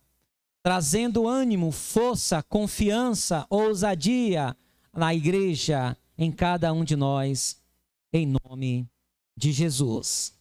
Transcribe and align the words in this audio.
trazendo 0.61 1.29
ânimo, 1.29 1.71
força, 1.71 2.43
confiança, 2.43 3.47
ousadia 3.49 4.53
na 4.93 5.15
igreja, 5.15 5.95
em 6.17 6.29
cada 6.29 6.73
um 6.73 6.83
de 6.83 6.97
nós, 6.97 7.63
em 8.11 8.27
nome 8.43 8.83
de 8.83 8.94
de 9.35 9.51
Jesus. 9.51 10.33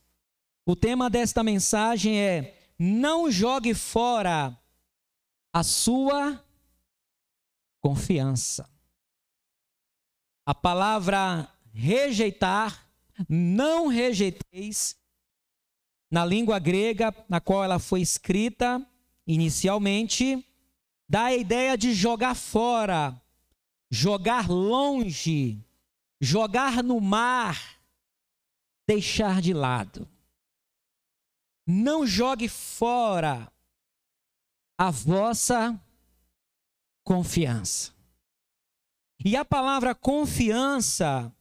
O 0.66 0.74
tema 0.74 1.10
desta 1.10 1.42
mensagem 1.42 2.18
é: 2.20 2.58
não 2.78 3.30
jogue 3.30 3.74
fora 3.74 4.58
a 5.52 5.62
sua 5.62 6.42
confiança. 7.80 8.68
A 10.46 10.54
palavra 10.54 11.48
rejeitar, 11.72 12.88
não 13.28 13.88
rejeiteis, 13.88 14.96
na 16.10 16.24
língua 16.24 16.58
grega 16.58 17.14
na 17.28 17.40
qual 17.40 17.64
ela 17.64 17.78
foi 17.78 18.00
escrita 18.00 18.84
inicialmente, 19.26 20.46
dá 21.08 21.24
a 21.24 21.36
ideia 21.36 21.76
de 21.76 21.92
jogar 21.94 22.34
fora, 22.34 23.20
jogar 23.90 24.48
longe, 24.48 25.64
jogar 26.20 26.82
no 26.82 27.00
mar, 27.00 27.73
deixar 28.86 29.40
de 29.40 29.52
lado. 29.52 30.08
Não 31.66 32.06
jogue 32.06 32.48
fora 32.48 33.50
a 34.78 34.90
vossa 34.90 35.80
confiança. 37.02 37.92
E 39.24 39.36
a 39.36 39.44
palavra 39.44 39.94
confiança 39.94 41.34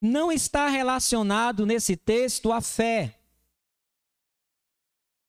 não 0.00 0.30
está 0.30 0.68
relacionado 0.68 1.66
nesse 1.66 1.96
texto 1.96 2.52
à 2.52 2.60
fé. 2.60 3.18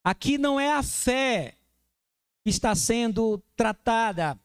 Aqui 0.04 0.38
não 0.38 0.60
é 0.60 0.74
a 0.74 0.84
fé 0.84 1.58
que 2.44 2.50
está 2.50 2.76
sendo 2.76 3.40
tratada, 3.56 4.40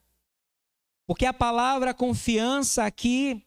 porque 1.06 1.26
a 1.26 1.34
palavra 1.34 1.94
confiança 1.94 2.84
aqui 2.84 3.44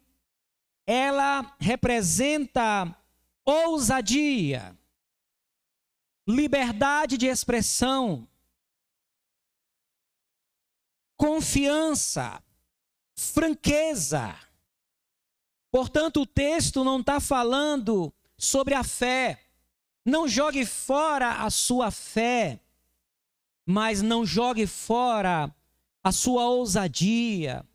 ela 0.85 1.55
representa 1.59 2.95
ousadia, 3.47 4.77
liberdade 6.27 7.17
de 7.17 7.27
expressão, 7.27 8.27
confiança, 11.15 12.43
franqueza. 13.15 14.35
Portanto, 15.71 16.21
o 16.21 16.25
texto 16.25 16.83
não 16.83 16.99
está 16.99 17.21
falando 17.21 18.13
sobre 18.37 18.73
a 18.73 18.83
fé. 18.83 19.41
Não 20.05 20.27
jogue 20.27 20.65
fora 20.65 21.43
a 21.43 21.49
sua 21.49 21.89
fé, 21.89 22.61
mas 23.65 24.01
não 24.01 24.25
jogue 24.25 24.67
fora 24.67 25.53
a 26.03 26.11
sua 26.11 26.47
ousadia. 26.49 27.65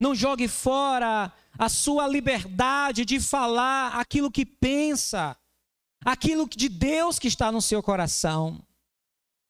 Não 0.00 0.14
jogue 0.14 0.48
fora 0.48 1.32
a 1.62 1.68
sua 1.68 2.08
liberdade 2.08 3.04
de 3.04 3.20
falar 3.20 3.94
aquilo 3.94 4.32
que 4.32 4.44
pensa, 4.44 5.36
aquilo 6.04 6.48
de 6.48 6.68
Deus 6.68 7.20
que 7.20 7.28
está 7.28 7.52
no 7.52 7.62
seu 7.62 7.80
coração. 7.80 8.60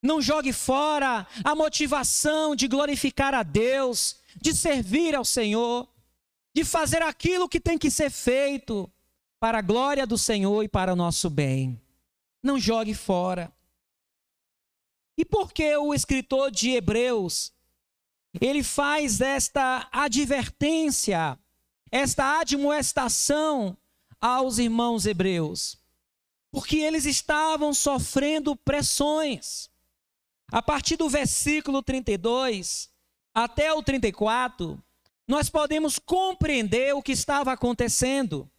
Não 0.02 0.20
jogue 0.20 0.52
fora 0.52 1.26
a 1.42 1.54
motivação 1.54 2.54
de 2.54 2.68
glorificar 2.68 3.32
a 3.32 3.42
Deus, 3.42 4.20
de 4.38 4.54
servir 4.54 5.14
ao 5.14 5.24
Senhor, 5.24 5.88
de 6.54 6.66
fazer 6.66 7.00
aquilo 7.00 7.48
que 7.48 7.58
tem 7.58 7.78
que 7.78 7.90
ser 7.90 8.10
feito 8.10 8.92
para 9.40 9.60
a 9.60 9.62
glória 9.62 10.06
do 10.06 10.18
Senhor 10.18 10.62
e 10.62 10.68
para 10.68 10.92
o 10.92 10.96
nosso 10.96 11.30
bem. 11.30 11.80
Não 12.42 12.60
jogue 12.60 12.92
fora. 12.92 13.50
E 15.16 15.24
por 15.24 15.50
que 15.50 15.74
o 15.78 15.94
escritor 15.94 16.50
de 16.50 16.72
Hebreus 16.72 17.54
ele 18.38 18.62
faz 18.62 19.22
esta 19.22 19.88
advertência 19.90 21.38
esta 21.92 22.40
admoestação 22.40 23.76
aos 24.18 24.56
irmãos 24.56 25.04
hebreus, 25.04 25.78
porque 26.50 26.78
eles 26.78 27.04
estavam 27.04 27.74
sofrendo 27.74 28.56
pressões. 28.56 29.70
A 30.50 30.62
partir 30.62 30.96
do 30.96 31.08
versículo 31.08 31.82
32 31.82 32.90
até 33.34 33.72
o 33.74 33.82
34, 33.82 34.82
nós 35.28 35.50
podemos 35.50 35.98
compreender 35.98 36.94
o 36.94 37.02
que 37.02 37.12
estava 37.12 37.52
acontecendo 37.52 38.50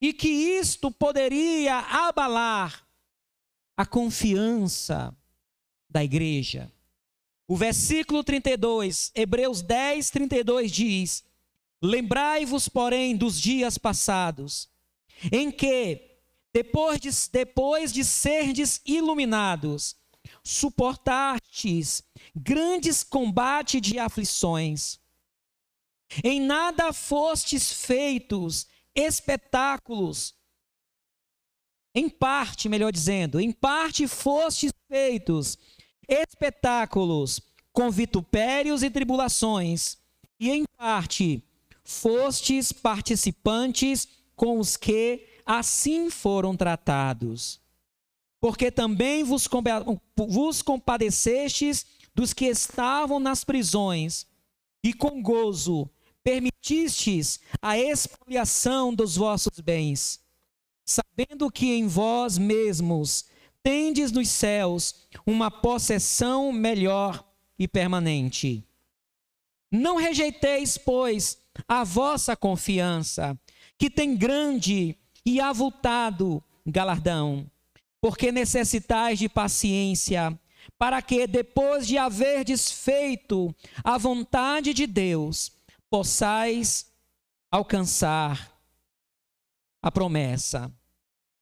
e 0.00 0.12
que 0.12 0.28
isto 0.28 0.90
poderia 0.90 1.78
abalar 1.78 2.86
a 3.76 3.84
confiança 3.84 5.14
da 5.90 6.02
igreja. 6.02 6.72
O 7.46 7.56
versículo 7.56 8.24
32, 8.24 9.10
Hebreus 9.14 9.62
10, 9.62 10.10
32 10.10 10.70
diz: 10.70 11.27
Lembrai-vos, 11.80 12.68
porém, 12.68 13.16
dos 13.16 13.40
dias 13.40 13.78
passados, 13.78 14.68
em 15.30 15.50
que, 15.50 16.18
depois 16.52 17.00
de, 17.00 17.10
depois 17.30 17.92
de 17.92 18.04
serdes 18.04 18.80
iluminados, 18.84 19.96
suportastes 20.42 22.02
grandes 22.34 23.04
combates 23.04 23.80
de 23.80 23.98
aflições. 23.98 24.98
Em 26.24 26.40
nada 26.40 26.92
fostes 26.92 27.72
feitos 27.72 28.66
espetáculos, 28.94 30.34
em 31.94 32.08
parte, 32.08 32.68
melhor 32.68 32.92
dizendo, 32.92 33.40
em 33.40 33.52
parte 33.52 34.06
fostes 34.08 34.72
feitos 34.88 35.58
espetáculos 36.08 37.40
com 37.72 37.90
vitupérios 37.90 38.82
e 38.82 38.90
tribulações, 38.90 39.98
e 40.40 40.50
em 40.50 40.64
parte 40.76 41.44
fostes 41.88 42.70
participantes 42.70 44.06
com 44.36 44.58
os 44.58 44.76
que 44.76 45.26
assim 45.46 46.10
foram 46.10 46.54
tratados. 46.54 47.62
Porque 48.38 48.70
também 48.70 49.24
vos, 49.24 49.48
vos 50.14 50.60
compadecestes 50.60 51.86
dos 52.14 52.34
que 52.34 52.44
estavam 52.44 53.18
nas 53.18 53.42
prisões, 53.42 54.26
e 54.84 54.92
com 54.92 55.22
gozo 55.22 55.90
permitistes 56.22 57.40
a 57.62 57.78
expoliação 57.78 58.94
dos 58.94 59.16
vossos 59.16 59.58
bens, 59.58 60.20
sabendo 60.84 61.50
que 61.50 61.72
em 61.72 61.86
vós 61.86 62.36
mesmos 62.36 63.24
tendes 63.62 64.12
nos 64.12 64.28
céus 64.28 64.94
uma 65.26 65.50
possessão 65.50 66.52
melhor 66.52 67.26
e 67.58 67.66
permanente. 67.66 68.62
Não 69.72 69.96
rejeiteis, 69.96 70.76
pois, 70.76 71.38
a 71.66 71.84
vossa 71.84 72.36
confiança, 72.36 73.38
que 73.78 73.88
tem 73.90 74.16
grande 74.16 74.96
e 75.24 75.40
avultado 75.40 76.42
galardão, 76.66 77.50
porque 78.00 78.30
necessitais 78.30 79.18
de 79.18 79.28
paciência, 79.28 80.38
para 80.78 81.00
que, 81.00 81.26
depois 81.26 81.86
de 81.86 81.96
haver 81.96 82.44
desfeito 82.44 83.54
a 83.82 83.96
vontade 83.96 84.74
de 84.74 84.86
Deus, 84.86 85.52
possais 85.90 86.92
alcançar 87.50 88.52
a 89.82 89.90
promessa. 89.90 90.70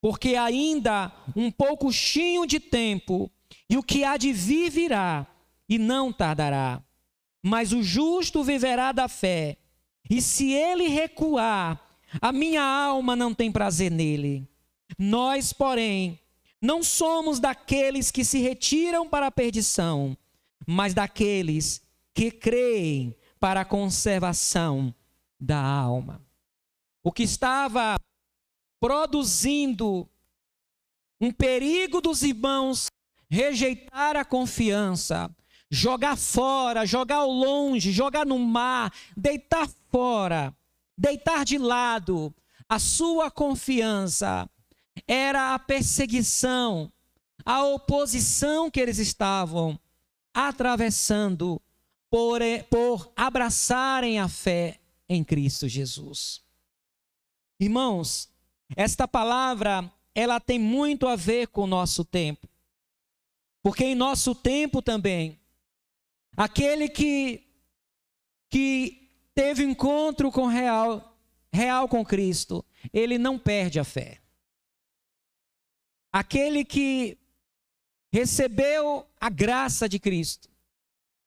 Porque 0.01 0.37
ainda 0.37 1.12
um 1.35 1.51
pouquinho 1.51 2.47
de 2.47 2.61
tempo, 2.61 3.31
e 3.69 3.77
o 3.77 3.83
que 3.83 4.05
há 4.05 4.17
de 4.17 4.33
vir 4.33 4.71
virá, 4.71 5.27
e 5.69 5.79
não 5.79 6.12
tardará. 6.12 6.83
Mas 7.43 7.73
o 7.73 7.83
justo 7.83 8.45
viverá 8.45 8.93
da 8.93 9.09
fé, 9.09 9.57
e 10.08 10.23
se 10.23 10.53
ele 10.53 10.88
recuar, 10.88 11.81
a 12.20 12.32
minha 12.32 12.62
alma 12.62 13.17
não 13.17 13.35
tem 13.35 13.50
prazer 13.50 13.91
nele. 13.91 14.49
Nós, 14.99 15.53
porém, 15.53 16.19
não 16.61 16.82
somos 16.82 17.38
daqueles 17.41 18.11
que 18.11 18.25
se 18.25 18.38
retiram 18.38 19.08
para 19.08 19.26
a 19.26 19.31
perdição, 19.31 20.17
mas 20.67 20.94
daqueles 20.94 21.82
que 22.14 22.31
creem 22.31 23.14
para 23.38 23.61
a 23.61 23.64
conservação 23.64 24.94
da 25.38 25.61
alma. 25.61 26.23
O 27.02 27.12
que 27.12 27.23
estava 27.23 27.97
produzindo 28.81 30.09
um 31.20 31.31
perigo 31.31 32.00
dos 32.00 32.23
irmãos 32.23 32.87
rejeitar 33.29 34.17
a 34.17 34.25
confiança, 34.25 35.35
jogar 35.71 36.17
fora, 36.17 36.87
jogar 36.87 37.17
ao 37.17 37.31
longe, 37.31 37.93
jogar 37.93 38.25
no 38.25 38.39
mar, 38.39 38.93
deitar 39.17 39.69
fora, 39.91 40.55
deitar 40.97 41.45
de 41.45 41.59
lado 41.59 42.35
a 42.69 42.79
sua 42.79 43.31
confiança, 43.31 44.49
era 45.07 45.55
a 45.55 45.59
perseguição, 45.59 46.93
a 47.45 47.65
oposição 47.65 48.71
que 48.71 48.81
eles 48.81 48.99
estavam 48.99 49.79
atravessando 50.35 51.61
por, 52.11 52.41
por 52.71 53.12
abraçarem 53.15 54.19
a 54.19 54.29
fé 54.29 54.81
em 55.09 55.23
Cristo 55.23 55.69
Jesus. 55.69 56.43
Irmãos, 57.59 58.29
esta 58.75 59.07
palavra, 59.07 59.91
ela 60.15 60.41
tem 60.41 60.59
muito 60.59 61.07
a 61.07 61.17
ver 61.17 61.49
com 61.49 61.62
o 61.62 61.67
nosso 61.67 62.05
tempo. 62.05 62.49
Porque 63.62 63.85
em 63.85 63.95
nosso 63.95 64.35
tempo 64.35 64.83
também, 64.83 65.39
aquele 66.37 66.88
que, 66.88 67.47
que 68.50 69.11
teve 69.35 69.65
encontro 69.65 70.31
com 70.31 70.47
real, 70.47 71.17
real 71.53 71.88
com 71.88 72.05
Cristo, 72.05 72.65
ele 72.93 73.19
não 73.19 73.38
perde 73.38 73.81
a 73.81 73.85
fé. 73.85 74.21
Aquele 76.12 76.65
que 76.65 77.19
recebeu 78.12 79.06
a 79.21 79.29
graça 79.29 79.88
de 79.88 79.99
Cristo, 79.99 80.49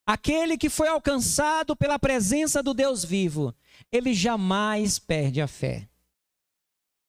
aquele 0.06 0.58
que 0.58 0.70
foi 0.70 0.88
alcançado 0.88 1.76
pela 1.76 2.00
presença 2.00 2.64
do 2.64 2.74
Deus 2.74 3.04
vivo, 3.04 3.54
ele 3.92 4.14
jamais 4.14 4.98
perde 4.98 5.42
a 5.42 5.48
fé 5.48 5.90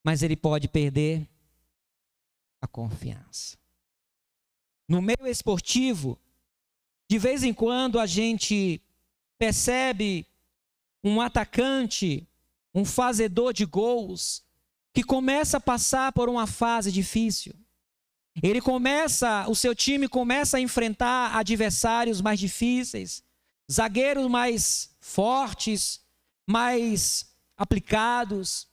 mas 0.03 0.23
ele 0.23 0.37
pode 0.37 0.69
perder 0.69 1.29
a 2.61 2.67
confiança. 2.67 3.59
No 4.89 5.01
meio 5.01 5.27
esportivo, 5.27 6.19
de 7.11 7.19
vez 7.19 7.43
em 7.43 7.53
quando 7.53 7.99
a 7.99 8.07
gente 8.07 8.81
percebe 9.37 10.25
um 11.03 11.21
atacante, 11.21 12.25
um 12.73 12.85
fazedor 12.85 13.53
de 13.53 13.65
gols, 13.65 14.45
que 14.95 15.03
começa 15.03 15.57
a 15.57 15.61
passar 15.61 16.13
por 16.13 16.29
uma 16.29 16.47
fase 16.47 16.93
difícil. 16.93 17.53
Ele 18.41 18.61
começa, 18.61 19.45
o 19.49 19.57
seu 19.57 19.75
time 19.75 20.07
começa 20.07 20.59
a 20.59 20.61
enfrentar 20.61 21.37
adversários 21.37 22.21
mais 22.21 22.39
difíceis, 22.39 23.25
zagueiros 23.69 24.31
mais 24.31 24.95
fortes, 25.01 26.01
mais 26.47 27.29
aplicados. 27.57 28.69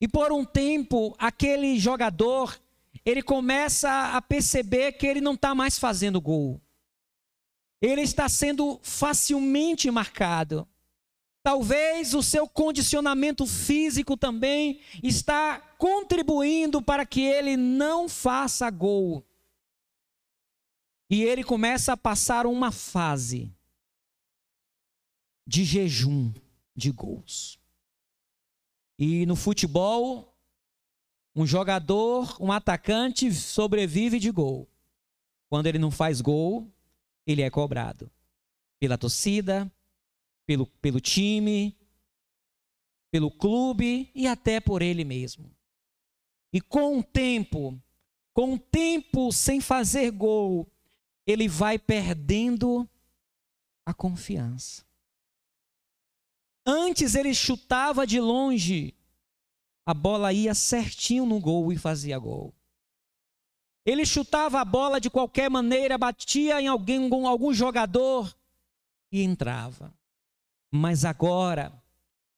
E 0.00 0.08
por 0.08 0.32
um 0.32 0.44
tempo, 0.44 1.14
aquele 1.20 1.78
jogador, 1.78 2.60
ele 3.06 3.22
começa 3.22 4.10
a 4.12 4.20
perceber 4.20 4.90
que 4.94 5.06
ele 5.06 5.20
não 5.20 5.34
está 5.34 5.54
mais 5.54 5.78
fazendo 5.78 6.20
gol. 6.20 6.60
Ele 7.84 8.00
está 8.00 8.30
sendo 8.30 8.80
facilmente 8.82 9.90
marcado. 9.90 10.66
Talvez 11.42 12.14
o 12.14 12.22
seu 12.22 12.48
condicionamento 12.48 13.46
físico 13.46 14.16
também 14.16 14.80
está 15.02 15.60
contribuindo 15.76 16.80
para 16.80 17.04
que 17.04 17.20
ele 17.20 17.58
não 17.58 18.08
faça 18.08 18.70
gol. 18.70 19.22
E 21.10 21.24
ele 21.24 21.44
começa 21.44 21.92
a 21.92 21.96
passar 21.96 22.46
uma 22.46 22.72
fase 22.72 23.54
de 25.46 25.62
jejum 25.62 26.32
de 26.74 26.90
gols. 26.90 27.60
E 28.98 29.26
no 29.26 29.36
futebol, 29.36 30.34
um 31.36 31.46
jogador, 31.46 32.34
um 32.40 32.50
atacante 32.50 33.30
sobrevive 33.30 34.18
de 34.18 34.30
gol. 34.30 34.66
Quando 35.50 35.66
ele 35.66 35.78
não 35.78 35.90
faz 35.90 36.22
gol, 36.22 36.73
ele 37.26 37.42
é 37.42 37.50
cobrado 37.50 38.10
pela 38.78 38.98
torcida, 38.98 39.70
pelo, 40.46 40.66
pelo 40.66 41.00
time, 41.00 41.76
pelo 43.10 43.30
clube 43.30 44.10
e 44.14 44.26
até 44.26 44.60
por 44.60 44.82
ele 44.82 45.04
mesmo. 45.04 45.50
E 46.52 46.60
com 46.60 46.98
o 46.98 47.02
tempo, 47.02 47.80
com 48.32 48.54
o 48.54 48.58
tempo 48.58 49.32
sem 49.32 49.60
fazer 49.60 50.10
gol, 50.10 50.70
ele 51.26 51.48
vai 51.48 51.78
perdendo 51.78 52.88
a 53.86 53.94
confiança. 53.94 54.84
Antes 56.66 57.14
ele 57.14 57.34
chutava 57.34 58.06
de 58.06 58.18
longe, 58.20 58.94
a 59.86 59.92
bola 59.92 60.32
ia 60.32 60.54
certinho 60.54 61.26
no 61.26 61.38
gol 61.38 61.72
e 61.72 61.76
fazia 61.76 62.18
gol. 62.18 62.54
Ele 63.84 64.06
chutava 64.06 64.60
a 64.60 64.64
bola 64.64 65.00
de 65.00 65.10
qualquer 65.10 65.50
maneira, 65.50 65.98
batia 65.98 66.60
em 66.60 66.66
alguém, 66.66 67.10
algum 67.26 67.52
jogador 67.52 68.34
e 69.12 69.22
entrava. 69.22 69.92
Mas 70.70 71.04
agora, 71.04 71.72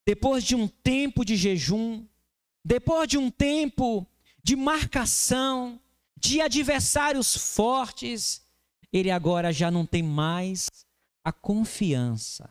depois 0.05 0.43
de 0.43 0.55
um 0.57 0.67
tempo 0.67 1.25
de 1.25 1.37
jejum, 1.37 2.07
depois 2.65 3.09
de 3.09 3.17
um 3.17 3.31
tempo 3.31 4.07
de 4.43 4.57
marcação, 4.57 5.81
de 6.17 6.41
adversários 6.41 7.37
fortes, 7.55 8.43
ele 8.93 9.11
agora 9.11 9.53
já 9.53 9.71
não 9.71 9.87
tem 9.87 10.03
mais 10.03 10.69
a 11.25 11.33
confiança 11.33 12.51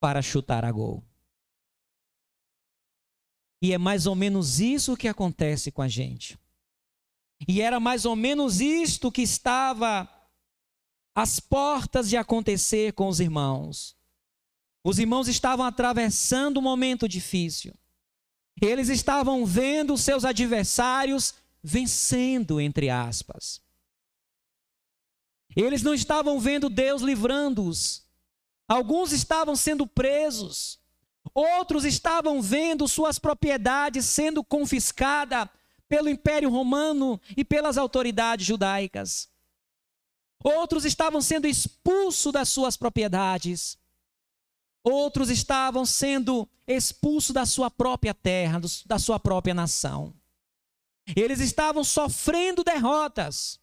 para 0.00 0.22
chutar 0.22 0.64
a 0.64 0.72
gol. 0.72 1.04
E 3.62 3.72
é 3.72 3.78
mais 3.78 4.06
ou 4.06 4.14
menos 4.14 4.60
isso 4.60 4.96
que 4.96 5.08
acontece 5.08 5.70
com 5.70 5.82
a 5.82 5.88
gente. 5.88 6.38
E 7.46 7.60
era 7.60 7.78
mais 7.78 8.04
ou 8.04 8.16
menos 8.16 8.60
isto 8.60 9.10
que 9.10 9.22
estava 9.22 10.08
às 11.14 11.40
portas 11.40 12.08
de 12.08 12.16
acontecer 12.16 12.92
com 12.92 13.08
os 13.08 13.20
irmãos. 13.20 13.96
Os 14.84 14.98
irmãos 14.98 15.28
estavam 15.28 15.64
atravessando 15.64 16.58
um 16.58 16.62
momento 16.62 17.08
difícil. 17.08 17.74
Eles 18.60 18.88
estavam 18.88 19.44
vendo 19.44 19.96
seus 19.96 20.24
adversários 20.24 21.34
vencendo, 21.62 22.60
entre 22.60 22.88
aspas. 22.88 23.60
Eles 25.54 25.82
não 25.82 25.92
estavam 25.92 26.38
vendo 26.40 26.70
Deus 26.70 27.02
livrando-os 27.02 28.08
Alguns 28.70 29.10
estavam 29.10 29.56
sendo 29.56 29.84
presos, 29.84 30.79
outros 31.34 31.84
estavam 31.84 32.40
vendo 32.40 32.88
suas 32.88 33.18
propriedades 33.18 34.04
sendo 34.06 34.42
confiscadas 34.42 35.48
pelo 35.88 36.08
Império 36.08 36.48
Romano 36.50 37.20
e 37.36 37.44
pelas 37.44 37.76
autoridades 37.76 38.46
judaicas. 38.46 39.28
Outros 40.42 40.84
estavam 40.84 41.20
sendo 41.20 41.46
expulsos 41.46 42.32
das 42.32 42.48
suas 42.48 42.76
propriedades. 42.76 43.78
Outros 44.82 45.28
estavam 45.28 45.84
sendo 45.84 46.48
expulsos 46.66 47.32
da 47.32 47.44
sua 47.44 47.70
própria 47.70 48.14
terra, 48.14 48.60
da 48.86 48.98
sua 48.98 49.20
própria 49.20 49.52
nação. 49.52 50.14
Eles 51.14 51.40
estavam 51.40 51.84
sofrendo 51.84 52.64
derrotas. 52.64 53.60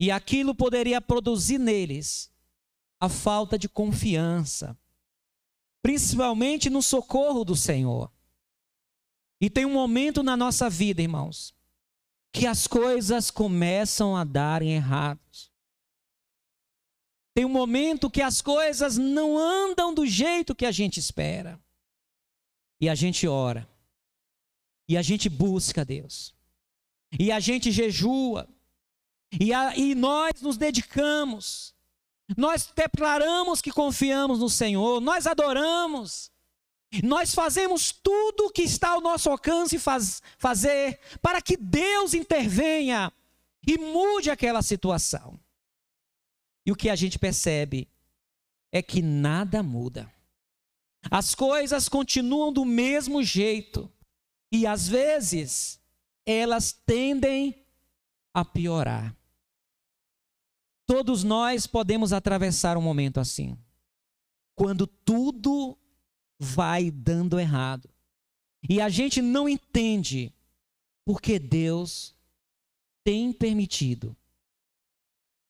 E 0.00 0.10
aquilo 0.10 0.54
poderia 0.54 1.00
produzir 1.00 1.58
neles 1.58 2.32
a 2.98 3.08
falta 3.08 3.58
de 3.58 3.68
confiança, 3.68 4.76
principalmente 5.82 6.70
no 6.70 6.80
socorro 6.80 7.44
do 7.44 7.56
Senhor. 7.56 8.10
E 9.40 9.50
tem 9.50 9.66
um 9.66 9.72
momento 9.72 10.22
na 10.22 10.36
nossa 10.36 10.70
vida, 10.70 11.02
irmãos, 11.02 11.52
que 12.32 12.46
as 12.46 12.66
coisas 12.66 13.30
começam 13.30 14.16
a 14.16 14.24
darem 14.24 14.72
errados. 14.74 15.52
Tem 17.34 17.44
um 17.44 17.48
momento 17.48 18.10
que 18.10 18.22
as 18.22 18.40
coisas 18.40 18.96
não 18.96 19.36
andam 19.36 19.92
do 19.92 20.06
jeito 20.06 20.54
que 20.54 20.66
a 20.66 20.70
gente 20.70 21.00
espera. 21.00 21.60
e 22.80 22.88
a 22.88 22.96
gente 22.96 23.28
ora, 23.28 23.68
e 24.88 24.96
a 24.96 25.02
gente 25.02 25.28
busca 25.28 25.84
Deus, 25.84 26.34
e 27.16 27.30
a 27.30 27.38
gente 27.38 27.70
jejua, 27.70 28.48
e, 29.40 29.54
a, 29.54 29.76
e 29.76 29.94
nós 29.94 30.42
nos 30.42 30.56
dedicamos, 30.56 31.71
nós 32.36 32.68
declaramos 32.74 33.60
que 33.60 33.70
confiamos 33.70 34.38
no 34.38 34.48
Senhor, 34.48 35.00
nós 35.00 35.26
adoramos, 35.26 36.30
nós 37.02 37.34
fazemos 37.34 37.90
tudo 37.90 38.46
o 38.46 38.50
que 38.50 38.62
está 38.62 38.90
ao 38.90 39.00
nosso 39.00 39.30
alcance 39.30 39.78
faz, 39.78 40.22
fazer 40.36 41.00
para 41.20 41.40
que 41.40 41.56
Deus 41.56 42.12
intervenha 42.14 43.12
e 43.66 43.78
mude 43.78 44.30
aquela 44.30 44.62
situação. 44.62 45.38
E 46.66 46.72
o 46.72 46.76
que 46.76 46.90
a 46.90 46.96
gente 46.96 47.18
percebe 47.18 47.88
é 48.70 48.82
que 48.82 49.02
nada 49.02 49.62
muda. 49.62 50.12
As 51.10 51.34
coisas 51.34 51.88
continuam 51.88 52.52
do 52.52 52.64
mesmo 52.64 53.22
jeito. 53.22 53.90
E 54.50 54.66
às 54.66 54.86
vezes 54.86 55.80
elas 56.24 56.72
tendem 56.72 57.64
a 58.32 58.44
piorar. 58.44 59.16
Todos 60.92 61.24
nós 61.24 61.66
podemos 61.66 62.12
atravessar 62.12 62.76
um 62.76 62.82
momento 62.82 63.18
assim. 63.18 63.56
Quando 64.54 64.86
tudo 64.86 65.74
vai 66.38 66.90
dando 66.90 67.40
errado. 67.40 67.88
E 68.68 68.78
a 68.78 68.90
gente 68.90 69.22
não 69.22 69.48
entende 69.48 70.34
porque 71.02 71.38
Deus 71.38 72.14
tem 73.02 73.32
permitido 73.32 74.14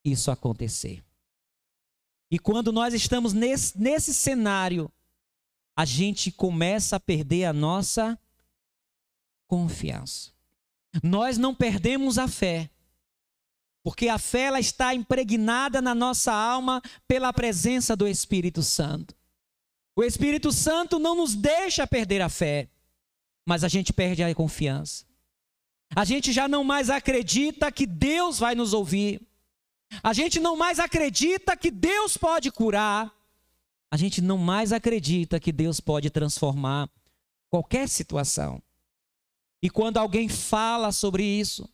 isso 0.05 0.31
acontecer. 0.31 1.03
E 2.31 2.39
quando 2.39 2.71
nós 2.71 2.95
estamos 2.95 3.33
nesse, 3.33 3.77
nesse 3.77 4.15
cenário, 4.15 4.93
a 5.77 5.85
gente 5.85 6.31
começa 6.31 6.95
a 6.95 7.01
perder 7.01 7.47
a 7.47 7.53
nossa 7.53 8.17
confiança. 9.49 10.31
Nós 11.03 11.37
não 11.37 11.53
perdemos 11.53 12.17
a 12.17 12.29
fé, 12.29 12.71
porque 13.83 14.09
a 14.09 14.19
fé 14.19 14.43
ela 14.43 14.61
está 14.61 14.95
impregnada 14.95 15.83
na 15.83 15.95
nossa 15.95 16.33
alma 16.33 16.81
pela 17.07 17.33
presença 17.33 17.97
do 17.97 18.07
Espírito 18.07 18.63
Santo. 18.63 19.15
O 19.97 20.03
Espírito 20.03 20.53
Santo 20.53 20.99
não 20.99 21.17
nos 21.17 21.35
deixa 21.35 21.87
perder 21.87 22.23
a 22.23 22.29
fé, 22.29 22.69
mas 23.45 23.65
a 23.65 23.69
gente 23.69 23.93
perde 23.93 24.23
a 24.23 24.35
confiança. 24.35 25.05
A 25.95 26.05
gente 26.05 26.33
já 26.33 26.49
não 26.49 26.65
mais 26.65 26.89
acredita 26.89 27.71
que 27.71 27.87
Deus 27.87 28.39
vai 28.39 28.55
nos 28.55 28.73
ouvir. 28.73 29.21
A 30.03 30.15
gente 30.15 30.41
não 30.41 30.57
mais 30.57 30.79
acredita 30.79 31.57
que 31.57 31.71
Deus 31.71 32.17
pode 32.17 32.51
curar. 32.51 33.13
A 33.91 33.97
gente 33.99 34.23
não 34.23 34.39
mais 34.39 34.73
acredita 34.73 35.39
que 35.39 35.53
Deus 35.53 35.81
pode 35.81 36.09
transformar 36.09 36.89
qualquer 37.51 37.87
situação. 37.89 38.63
E 39.63 39.69
quando 39.69 39.99
alguém 39.99 40.31
fala 40.31 40.91
sobre 40.93 41.23
isso, 41.23 41.69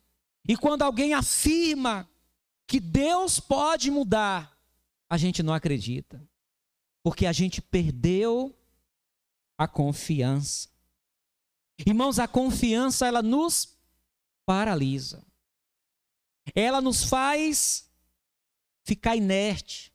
e 0.49 0.57
quando 0.57 0.83
alguém 0.83 1.13
afirma 1.13 2.09
que 2.67 2.81
Deus 2.81 3.39
pode 3.39 3.91
mudar, 3.91 4.59
a 5.09 5.17
gente 5.19 5.43
não 5.43 5.53
acredita 5.53 6.27
porque 7.03 7.25
a 7.25 7.33
gente 7.33 7.63
perdeu 7.63 8.55
a 9.57 9.67
confiança. 9.67 10.69
Irmãos, 11.87 12.19
a 12.19 12.29
confiança 12.29 13.07
ela 13.07 13.23
nos 13.23 13.79
paralisa. 14.45 15.25
Ela 16.55 16.81
nos 16.81 17.05
faz 17.05 17.91
ficar 18.85 19.17
inerte. 19.17 19.93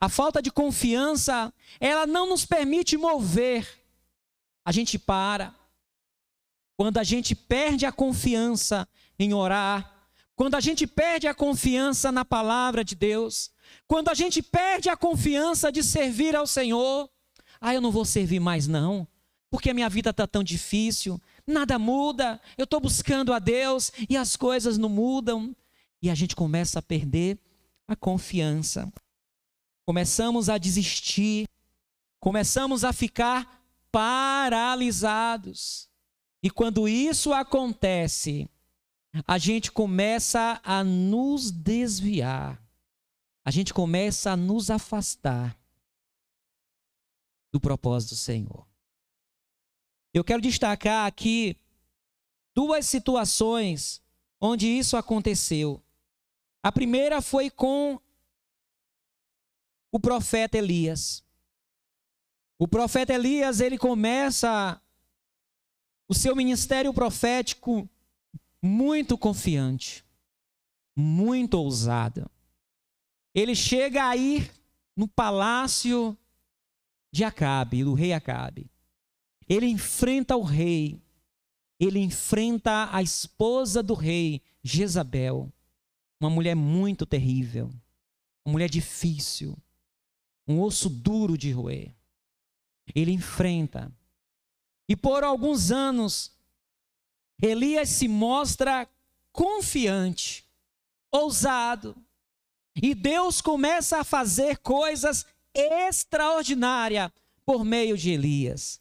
A 0.00 0.08
falta 0.08 0.42
de 0.42 0.50
confiança, 0.50 1.52
ela 1.78 2.06
não 2.06 2.28
nos 2.28 2.44
permite 2.44 2.96
mover. 2.96 3.82
A 4.64 4.72
gente 4.72 4.98
para. 4.98 5.54
Quando 6.76 6.98
a 6.98 7.04
gente 7.04 7.34
perde 7.34 7.86
a 7.86 7.92
confiança 7.92 8.88
em 9.18 9.32
orar, 9.32 9.92
quando 10.34 10.54
a 10.54 10.60
gente 10.60 10.86
perde 10.86 11.26
a 11.26 11.34
confiança 11.34 12.10
na 12.10 12.24
palavra 12.24 12.84
de 12.84 12.94
Deus, 12.94 13.50
quando 13.86 14.08
a 14.08 14.14
gente 14.14 14.42
perde 14.42 14.88
a 14.88 14.96
confiança 14.96 15.70
de 15.70 15.82
servir 15.82 16.34
ao 16.34 16.46
Senhor, 16.46 17.08
ah, 17.60 17.74
eu 17.74 17.80
não 17.80 17.92
vou 17.92 18.04
servir 18.04 18.40
mais 18.40 18.66
não, 18.66 19.06
porque 19.50 19.70
a 19.70 19.74
minha 19.74 19.88
vida 19.88 20.10
está 20.10 20.26
tão 20.26 20.42
difícil, 20.42 21.20
nada 21.46 21.78
muda, 21.78 22.40
eu 22.56 22.64
estou 22.64 22.80
buscando 22.80 23.32
a 23.32 23.38
Deus 23.38 23.92
e 24.08 24.16
as 24.16 24.36
coisas 24.36 24.78
não 24.78 24.88
mudam. 24.88 25.54
E 26.00 26.10
a 26.10 26.14
gente 26.14 26.34
começa 26.34 26.78
a 26.78 26.82
perder 26.82 27.38
a 27.86 27.94
confiança. 27.94 28.92
Começamos 29.84 30.48
a 30.48 30.58
desistir, 30.58 31.46
começamos 32.18 32.82
a 32.82 32.92
ficar 32.92 33.62
paralisados. 33.92 35.88
E 36.42 36.50
quando 36.50 36.88
isso 36.88 37.32
acontece, 37.32 38.48
a 39.26 39.38
gente 39.38 39.70
começa 39.70 40.60
a 40.64 40.82
nos 40.82 41.50
desviar 41.50 42.62
a 43.44 43.50
gente 43.50 43.74
começa 43.74 44.32
a 44.32 44.36
nos 44.36 44.70
afastar 44.70 45.58
do 47.52 47.60
propósito 47.60 48.10
do 48.10 48.16
Senhor. 48.16 48.66
Eu 50.14 50.22
quero 50.22 50.40
destacar 50.40 51.06
aqui 51.06 51.56
duas 52.54 52.86
situações 52.86 54.00
onde 54.40 54.66
isso 54.66 54.96
aconteceu. 54.96 55.82
A 56.62 56.70
primeira 56.70 57.20
foi 57.20 57.50
com 57.50 58.00
o 59.90 59.98
profeta 59.98 60.56
Elias. 60.56 61.24
O 62.58 62.68
profeta 62.68 63.12
Elias, 63.12 63.60
ele 63.60 63.76
começa 63.76 64.80
o 66.08 66.14
seu 66.14 66.36
ministério 66.36 66.94
profético 66.94 67.88
muito 68.62 69.18
confiante, 69.18 70.04
muito 70.96 71.54
ousado 71.54 72.30
ele 73.34 73.54
chega 73.54 74.08
a 74.08 74.16
ir 74.16 74.50
no 74.96 75.08
palácio 75.08 76.16
de 77.10 77.24
Acabe, 77.24 77.84
do 77.84 77.94
rei 77.94 78.12
Acabe. 78.12 78.70
Ele 79.48 79.66
enfrenta 79.66 80.36
o 80.36 80.42
rei, 80.42 81.00
ele 81.80 81.98
enfrenta 81.98 82.94
a 82.94 83.02
esposa 83.02 83.82
do 83.82 83.94
rei, 83.94 84.42
Jezabel, 84.62 85.52
uma 86.20 86.30
mulher 86.30 86.54
muito 86.54 87.04
terrível, 87.04 87.70
uma 88.44 88.52
mulher 88.52 88.68
difícil, 88.68 89.56
um 90.46 90.60
osso 90.60 90.88
duro 90.88 91.36
de 91.36 91.50
roer. 91.50 91.94
Ele 92.94 93.12
enfrenta. 93.12 93.90
E 94.88 94.94
por 94.94 95.24
alguns 95.24 95.70
anos, 95.70 96.31
Elias 97.42 97.88
se 97.88 98.06
mostra 98.06 98.88
confiante, 99.32 100.44
ousado, 101.10 101.96
e 102.80 102.94
Deus 102.94 103.40
começa 103.40 103.98
a 103.98 104.04
fazer 104.04 104.58
coisas 104.58 105.26
extraordinárias 105.52 107.10
por 107.44 107.64
meio 107.64 107.98
de 107.98 108.12
Elias. 108.12 108.80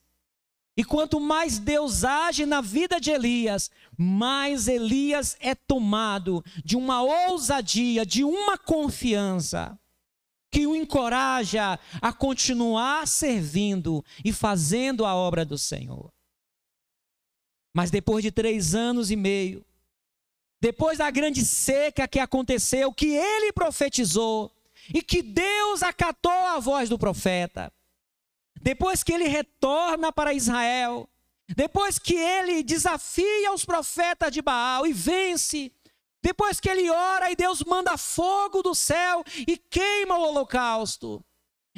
E 0.78 0.84
quanto 0.84 1.20
mais 1.20 1.60
Deus 1.60 2.04
age 2.04 2.46
na 2.46 2.62
vida 2.62 3.00
de 3.00 3.12
Elias, 3.12 3.70
mais 3.98 4.68
Elias 4.68 5.36
é 5.40 5.54
tomado 5.54 6.44
de 6.64 6.78
uma 6.78 7.02
ousadia, 7.02 8.06
de 8.06 8.24
uma 8.24 8.58
confiança 8.58 9.78
que 10.50 10.68
o 10.68 10.76
encoraja 10.76 11.80
a 12.02 12.14
continuar 12.14 13.08
servindo 13.08 14.04
e 14.24 14.32
fazendo 14.32 15.06
a 15.06 15.16
obra 15.16 15.44
do 15.44 15.58
Senhor. 15.58 16.12
Mas 17.74 17.90
depois 17.90 18.24
de 18.24 18.32
três 18.32 18.76
anos 18.76 19.12
e 19.12 19.16
meio, 19.16 19.66
depois 20.60 20.98
da 20.98 21.10
grande 21.10 21.46
seca 21.46 22.08
que 22.08 22.20
aconteceu, 22.20 22.94
que 22.94 23.16
ele 23.16 23.52
profetizou 23.52 24.52
e 24.94 25.02
que 25.02 25.22
Deus 25.22 25.82
acatou 25.82 26.32
a 26.32 26.60
voz 26.60 26.90
do 26.90 27.00
profeta, 27.00 27.72
depois 28.62 29.04
que 29.04 29.14
ele 29.14 29.28
retorna 29.28 30.12
para 30.12 30.34
Israel, 30.34 31.10
depois 31.56 31.98
que 31.98 32.14
ele 32.14 32.64
desafia 32.64 33.52
os 33.54 33.66
profetas 33.66 34.32
de 34.32 34.42
Baal 34.42 34.86
e 34.86 34.94
vence, 34.94 35.72
depois 36.22 36.60
que 36.60 36.70
ele 36.70 36.90
ora 36.90 37.32
e 37.32 37.36
Deus 37.36 37.64
manda 37.64 37.98
fogo 37.98 38.62
do 38.62 38.76
céu 38.76 39.24
e 39.48 39.58
queima 39.58 40.18
o 40.18 40.30
holocausto, 40.30 41.24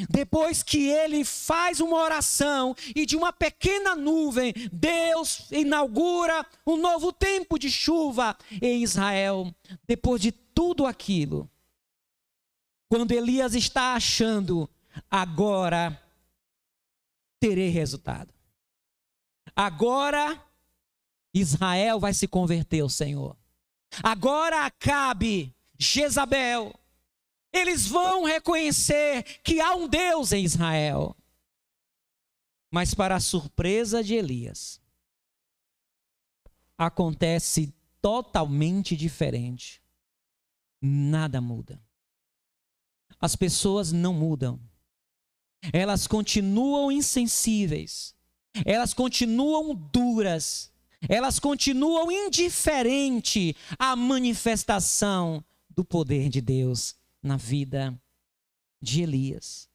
depois 0.10 0.64
que 0.64 0.88
ele 0.88 1.24
faz 1.24 1.80
uma 1.80 1.98
oração 1.98 2.76
e 2.96 3.06
de 3.06 3.16
uma 3.16 3.32
pequena 3.32 3.96
nuvem, 3.96 4.54
Deus 4.72 5.52
inaugura 5.52 6.46
um 6.66 6.78
novo 6.78 7.14
tempo 7.14 7.60
de 7.60 7.70
chuva 7.70 8.36
em 8.62 8.82
Israel. 8.82 9.54
Depois 9.88 10.20
de 10.22 10.32
tudo 10.32 10.86
aquilo, 10.86 11.50
quando 12.90 13.12
Elias 13.12 13.54
está 13.54 13.94
achando, 13.94 14.68
agora 15.10 16.00
terei 17.40 17.70
resultado. 17.70 18.34
Agora 19.56 20.44
Israel 21.34 22.00
vai 22.00 22.14
se 22.14 22.28
converter 22.28 22.82
ao 22.82 22.90
Senhor. 22.90 23.38
Agora 24.02 24.66
Acabe, 24.66 25.54
Jezabel, 25.78 26.74
eles 27.54 27.88
vão 27.88 28.24
reconhecer 28.24 29.24
que 29.44 29.62
há 29.62 29.76
um 29.76 29.88
Deus 29.88 30.32
em 30.32 30.44
Israel. 30.44 31.16
Mas, 32.72 32.96
para 32.96 33.16
a 33.16 33.20
surpresa 33.20 34.04
de 34.04 34.16
Elias, 34.16 34.82
acontece 36.76 37.72
totalmente 38.02 38.98
diferente. 38.98 39.80
Nada 40.82 41.40
muda. 41.40 41.80
As 43.22 43.36
pessoas 43.36 43.92
não 43.92 44.14
mudam. 44.14 44.60
Elas 45.72 46.08
continuam 46.08 46.92
insensíveis. 46.92 48.16
Elas 48.66 48.94
continuam 48.94 49.76
duras. 49.76 50.74
Elas 51.08 51.40
continuam 51.40 52.12
indiferentes 52.12 53.54
à 53.78 53.96
manifestação 53.96 55.44
do 55.70 55.86
poder 55.86 56.28
de 56.30 56.42
Deus 56.42 56.96
na 57.24 57.38
vida 57.38 57.98
de 58.82 59.02
Elias. 59.02 59.70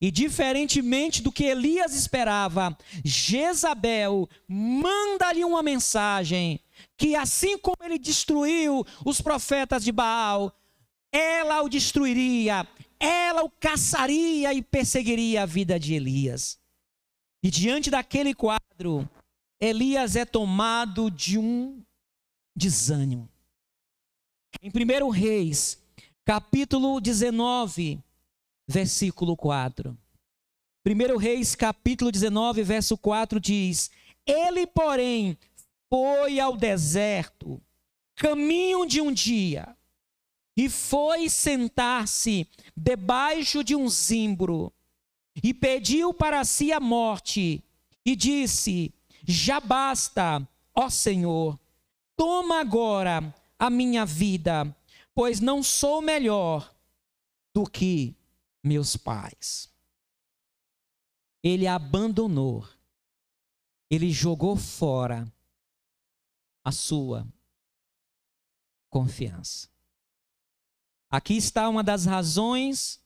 E 0.00 0.10
diferentemente 0.10 1.22
do 1.22 1.30
que 1.30 1.44
Elias 1.44 1.94
esperava, 1.94 2.76
Jezabel 3.04 4.28
manda-lhe 4.48 5.44
uma 5.44 5.62
mensagem 5.62 6.58
que 6.96 7.14
assim 7.14 7.58
como 7.58 7.76
ele 7.82 7.98
destruiu 7.98 8.84
os 9.04 9.20
profetas 9.20 9.84
de 9.84 9.92
Baal, 9.92 10.56
ela 11.12 11.62
o 11.62 11.68
destruiria, 11.68 12.66
ela 12.98 13.42
o 13.44 13.50
caçaria 13.50 14.54
e 14.54 14.62
perseguiria 14.62 15.42
a 15.42 15.46
vida 15.46 15.78
de 15.78 15.94
Elias. 15.94 16.58
E 17.42 17.50
diante 17.50 17.90
daquele 17.90 18.34
quadro, 18.34 19.08
Elias 19.60 20.16
é 20.16 20.24
tomado 20.24 21.10
de 21.10 21.38
um 21.38 21.82
desânimo. 22.54 23.28
Em 24.60 24.70
1 24.70 25.08
Reis, 25.10 25.81
capítulo 26.24 27.00
19, 27.00 27.98
versículo 28.66 29.36
4. 29.36 29.96
1 30.86 31.16
Reis, 31.16 31.54
capítulo 31.54 32.10
19, 32.10 32.62
verso 32.62 32.96
4 32.96 33.40
diz: 33.40 33.90
Ele, 34.26 34.66
porém, 34.66 35.36
foi 35.90 36.38
ao 36.38 36.56
deserto, 36.56 37.60
caminho 38.14 38.86
de 38.86 39.00
um 39.00 39.12
dia, 39.12 39.76
e 40.56 40.68
foi 40.68 41.28
sentar-se 41.28 42.46
debaixo 42.76 43.64
de 43.64 43.74
um 43.74 43.88
zimbro, 43.88 44.72
e 45.42 45.52
pediu 45.52 46.14
para 46.14 46.44
si 46.44 46.72
a 46.72 46.80
morte, 46.80 47.62
e 48.04 48.14
disse: 48.14 48.92
Já 49.24 49.58
basta, 49.58 50.46
ó 50.74 50.88
Senhor, 50.88 51.58
toma 52.16 52.60
agora 52.60 53.34
a 53.58 53.70
minha 53.70 54.04
vida, 54.04 54.74
pois 55.14 55.40
não 55.40 55.62
sou 55.62 56.00
melhor 56.00 56.74
do 57.54 57.64
que 57.64 58.16
meus 58.62 58.96
pais. 58.96 59.70
Ele 61.42 61.66
abandonou, 61.66 62.66
ele 63.90 64.10
jogou 64.10 64.56
fora 64.56 65.30
a 66.64 66.70
sua 66.70 67.26
confiança. 68.88 69.68
Aqui 71.10 71.36
está 71.36 71.68
uma 71.68 71.82
das 71.82 72.06
razões 72.06 73.02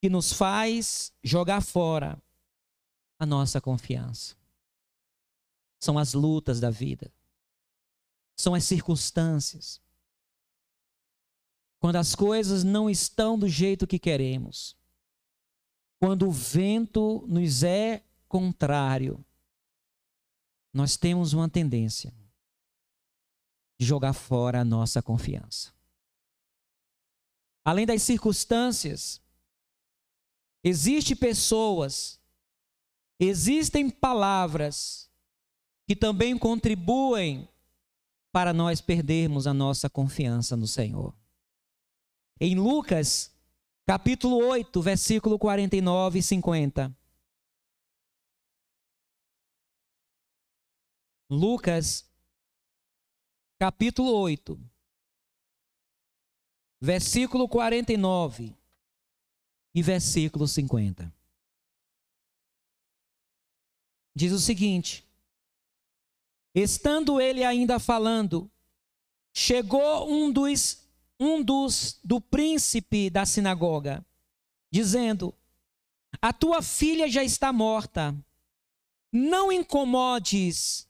que 0.00 0.08
nos 0.08 0.32
faz 0.32 1.12
jogar 1.22 1.60
fora 1.60 2.22
a 3.18 3.26
nossa 3.26 3.60
confiança. 3.60 4.36
São 5.78 5.98
as 5.98 6.14
lutas 6.14 6.60
da 6.60 6.70
vida, 6.70 7.12
são 8.38 8.54
as 8.54 8.64
circunstâncias, 8.64 9.80
quando 11.78 11.96
as 11.96 12.14
coisas 12.14 12.64
não 12.64 12.88
estão 12.88 13.38
do 13.38 13.48
jeito 13.48 13.86
que 13.86 13.98
queremos, 13.98 14.76
quando 16.00 16.28
o 16.28 16.32
vento 16.32 17.24
nos 17.28 17.62
é 17.62 18.02
contrário, 18.28 19.24
nós 20.72 20.96
temos 20.96 21.32
uma 21.32 21.48
tendência 21.48 22.12
de 23.78 23.86
jogar 23.86 24.12
fora 24.12 24.60
a 24.60 24.64
nossa 24.64 25.02
confiança. 25.02 25.72
Além 27.64 27.86
das 27.86 28.02
circunstâncias, 28.02 29.20
existem 30.62 31.16
pessoas, 31.16 32.20
existem 33.18 33.90
palavras 33.90 35.10
que 35.86 35.96
também 35.96 36.38
contribuem 36.38 37.48
para 38.32 38.52
nós 38.52 38.80
perdermos 38.80 39.46
a 39.46 39.54
nossa 39.54 39.88
confiança 39.88 40.56
no 40.56 40.66
Senhor. 40.66 41.14
Em 42.38 42.54
Lucas, 42.54 43.34
capítulo 43.86 44.36
8, 44.36 44.82
versículo 44.82 45.38
49 45.38 46.18
e 46.18 46.22
50. 46.22 46.94
Lucas, 51.30 52.06
capítulo 53.58 54.12
8, 54.12 54.60
versículo 56.78 57.48
49 57.48 58.54
e 59.74 59.82
versículo 59.82 60.46
50. 60.46 61.10
Diz 64.14 64.32
o 64.32 64.38
seguinte: 64.38 65.08
Estando 66.54 67.18
ele 67.18 67.42
ainda 67.42 67.78
falando, 67.78 68.50
chegou 69.34 70.10
um 70.10 70.30
dos 70.30 70.85
um 71.18 71.42
dos 71.42 71.98
do 72.04 72.20
príncipe 72.20 73.10
da 73.10 73.24
sinagoga, 73.24 74.04
dizendo: 74.70 75.34
A 76.20 76.32
tua 76.32 76.62
filha 76.62 77.08
já 77.08 77.24
está 77.24 77.52
morta. 77.52 78.14
Não 79.12 79.50
incomodes 79.50 80.88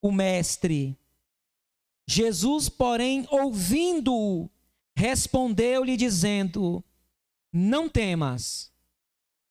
o 0.00 0.12
mestre. 0.12 0.96
Jesus, 2.08 2.68
porém, 2.68 3.26
ouvindo-o, 3.30 4.48
respondeu-lhe 4.96 5.96
dizendo: 5.96 6.84
Não 7.52 7.88
temas, 7.88 8.72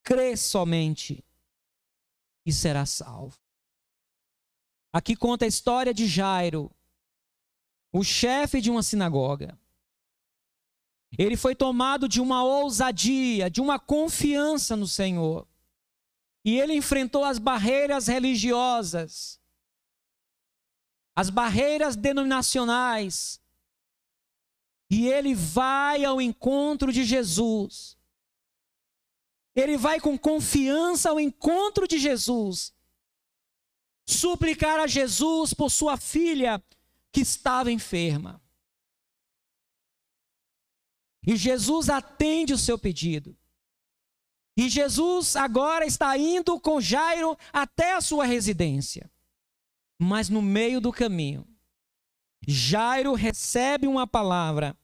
crê 0.04 0.38
somente 0.38 1.24
e 2.46 2.54
será 2.54 2.86
salvo. 2.86 3.38
Aqui 4.94 5.16
conta 5.16 5.44
a 5.44 5.48
história 5.48 5.94
de 5.94 6.08
Jairo, 6.08 6.72
o 7.92 8.02
chefe 8.04 8.62
de 8.62 8.72
uma 8.72 8.82
sinagoga. 8.82 9.60
Ele 11.18 11.38
foi 11.38 11.56
tomado 11.56 12.08
de 12.08 12.20
uma 12.20 12.44
ousadia, 12.44 13.50
de 13.50 13.62
uma 13.62 13.80
confiança 13.80 14.76
no 14.76 14.88
Senhor. 14.88 15.48
E 16.44 16.60
ele 16.60 16.74
enfrentou 16.74 17.24
as 17.24 17.40
barreiras 17.40 18.08
religiosas, 18.08 19.40
as 21.16 21.30
barreiras 21.30 21.96
denominacionais. 21.96 23.42
E 24.90 25.08
ele 25.08 25.34
vai 25.34 26.06
ao 26.06 26.22
encontro 26.22 26.92
de 26.92 27.04
Jesus. 27.04 27.98
Ele 29.56 29.78
vai 29.78 30.00
com 30.00 30.18
confiança 30.18 31.10
ao 31.10 31.20
encontro 31.20 31.88
de 31.88 31.98
Jesus. 31.98 32.74
Suplicar 34.06 34.80
a 34.80 34.86
Jesus 34.86 35.54
por 35.54 35.72
sua 35.72 35.98
filha 35.98 36.64
que 37.12 37.22
estava 37.22 37.72
enferma. 37.72 38.45
E 41.26 41.36
Jesus 41.36 41.90
atende 41.90 42.54
o 42.54 42.58
seu 42.58 42.78
pedido. 42.78 43.36
E 44.58 44.70
Jesus 44.70 45.36
agora 45.36 45.86
está 45.86 46.18
indo 46.18 46.60
com 46.60 46.80
Jairo 46.80 47.38
até 47.52 47.94
a 47.94 48.02
sua 48.02 48.26
residência. 48.26 49.10
Mas 50.00 50.30
no 50.30 50.42
meio 50.42 50.80
do 50.80 50.92
caminho, 50.92 51.48
Jairo 52.48 53.14
recebe 53.14 53.88
uma 53.88 54.06
palavra 54.06 54.78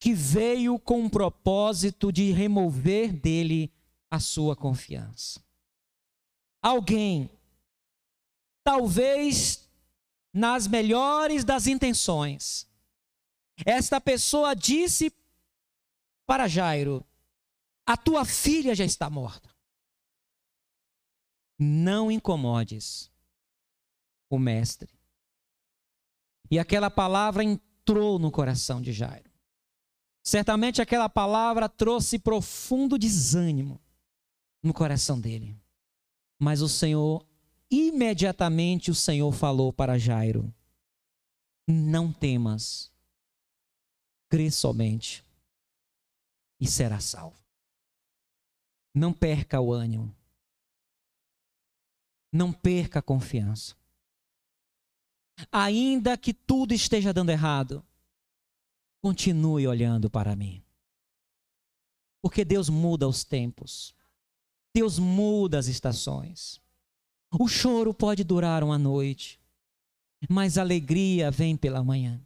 que 0.00 0.14
veio 0.14 0.78
com 0.78 1.04
o 1.04 1.10
propósito 1.10 2.10
de 2.10 2.32
remover 2.32 3.12
dele 3.12 3.70
a 4.10 4.18
sua 4.18 4.56
confiança. 4.56 5.44
Alguém, 6.62 7.30
talvez 8.64 9.68
nas 10.32 10.66
melhores 10.66 11.44
das 11.44 11.66
intenções, 11.66 12.69
esta 13.64 14.00
pessoa 14.00 14.54
disse 14.54 15.12
para 16.26 16.48
Jairo: 16.48 17.04
A 17.86 17.96
tua 17.96 18.24
filha 18.24 18.74
já 18.74 18.84
está 18.84 19.10
morta. 19.10 19.50
Não 21.58 22.10
incomodes 22.10 23.10
o 24.30 24.38
mestre. 24.38 24.98
E 26.50 26.58
aquela 26.58 26.90
palavra 26.90 27.44
entrou 27.44 28.18
no 28.18 28.30
coração 28.30 28.80
de 28.80 28.92
Jairo. 28.92 29.30
Certamente 30.22 30.82
aquela 30.82 31.08
palavra 31.08 31.68
trouxe 31.68 32.18
profundo 32.18 32.98
desânimo 32.98 33.80
no 34.62 34.72
coração 34.72 35.20
dele. 35.20 35.56
Mas 36.38 36.60
o 36.62 36.68
Senhor, 36.68 37.26
imediatamente 37.70 38.90
o 38.90 38.94
Senhor 38.94 39.32
falou 39.32 39.72
para 39.72 39.98
Jairo: 39.98 40.52
Não 41.68 42.12
temas, 42.12 42.92
crê 44.30 44.50
somente 44.50 45.24
e 46.60 46.66
será 46.66 47.00
salvo. 47.00 47.36
Não 48.94 49.12
perca 49.12 49.60
o 49.60 49.72
ânimo. 49.72 50.14
Não 52.32 52.52
perca 52.52 53.00
a 53.00 53.02
confiança. 53.02 53.76
Ainda 55.50 56.16
que 56.16 56.32
tudo 56.32 56.72
esteja 56.72 57.12
dando 57.12 57.30
errado, 57.30 57.84
continue 59.02 59.66
olhando 59.66 60.08
para 60.08 60.36
mim. 60.36 60.62
Porque 62.22 62.44
Deus 62.44 62.68
muda 62.68 63.08
os 63.08 63.24
tempos. 63.24 63.94
Deus 64.72 64.98
muda 64.98 65.58
as 65.58 65.66
estações. 65.66 66.60
O 67.32 67.48
choro 67.48 67.92
pode 67.92 68.22
durar 68.22 68.62
uma 68.62 68.78
noite, 68.78 69.40
mas 70.28 70.58
a 70.58 70.60
alegria 70.60 71.30
vem 71.30 71.56
pela 71.56 71.82
manhã. 71.82 72.22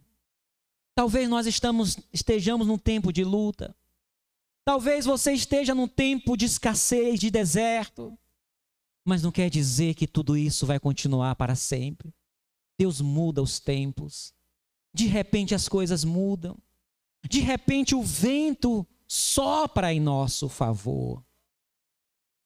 Talvez 0.95 1.27
nós 1.27 1.45
estamos, 1.45 1.97
estejamos 2.13 2.65
num 2.65 2.77
tempo 2.77 3.11
de 3.11 3.23
luta. 3.25 3.75
Talvez 4.63 5.05
você 5.05 5.33
esteja 5.33 5.75
num 5.75 5.89
tempo 5.89 6.37
de 6.37 6.45
escassez, 6.45 7.19
de 7.19 7.29
deserto. 7.29 8.17
Mas 9.03 9.21
não 9.21 9.31
quer 9.31 9.49
dizer 9.49 9.93
que 9.93 10.07
tudo 10.07 10.37
isso 10.37 10.65
vai 10.65 10.79
continuar 10.79 11.35
para 11.35 11.53
sempre. 11.53 12.13
Deus 12.79 13.01
muda 13.01 13.41
os 13.41 13.59
tempos. 13.59 14.33
De 14.93 15.05
repente 15.05 15.53
as 15.53 15.67
coisas 15.67 16.05
mudam. 16.05 16.57
De 17.29 17.41
repente 17.41 17.93
o 17.93 18.01
vento 18.01 18.87
sopra 19.05 19.93
em 19.93 19.99
nosso 19.99 20.47
favor. 20.47 21.21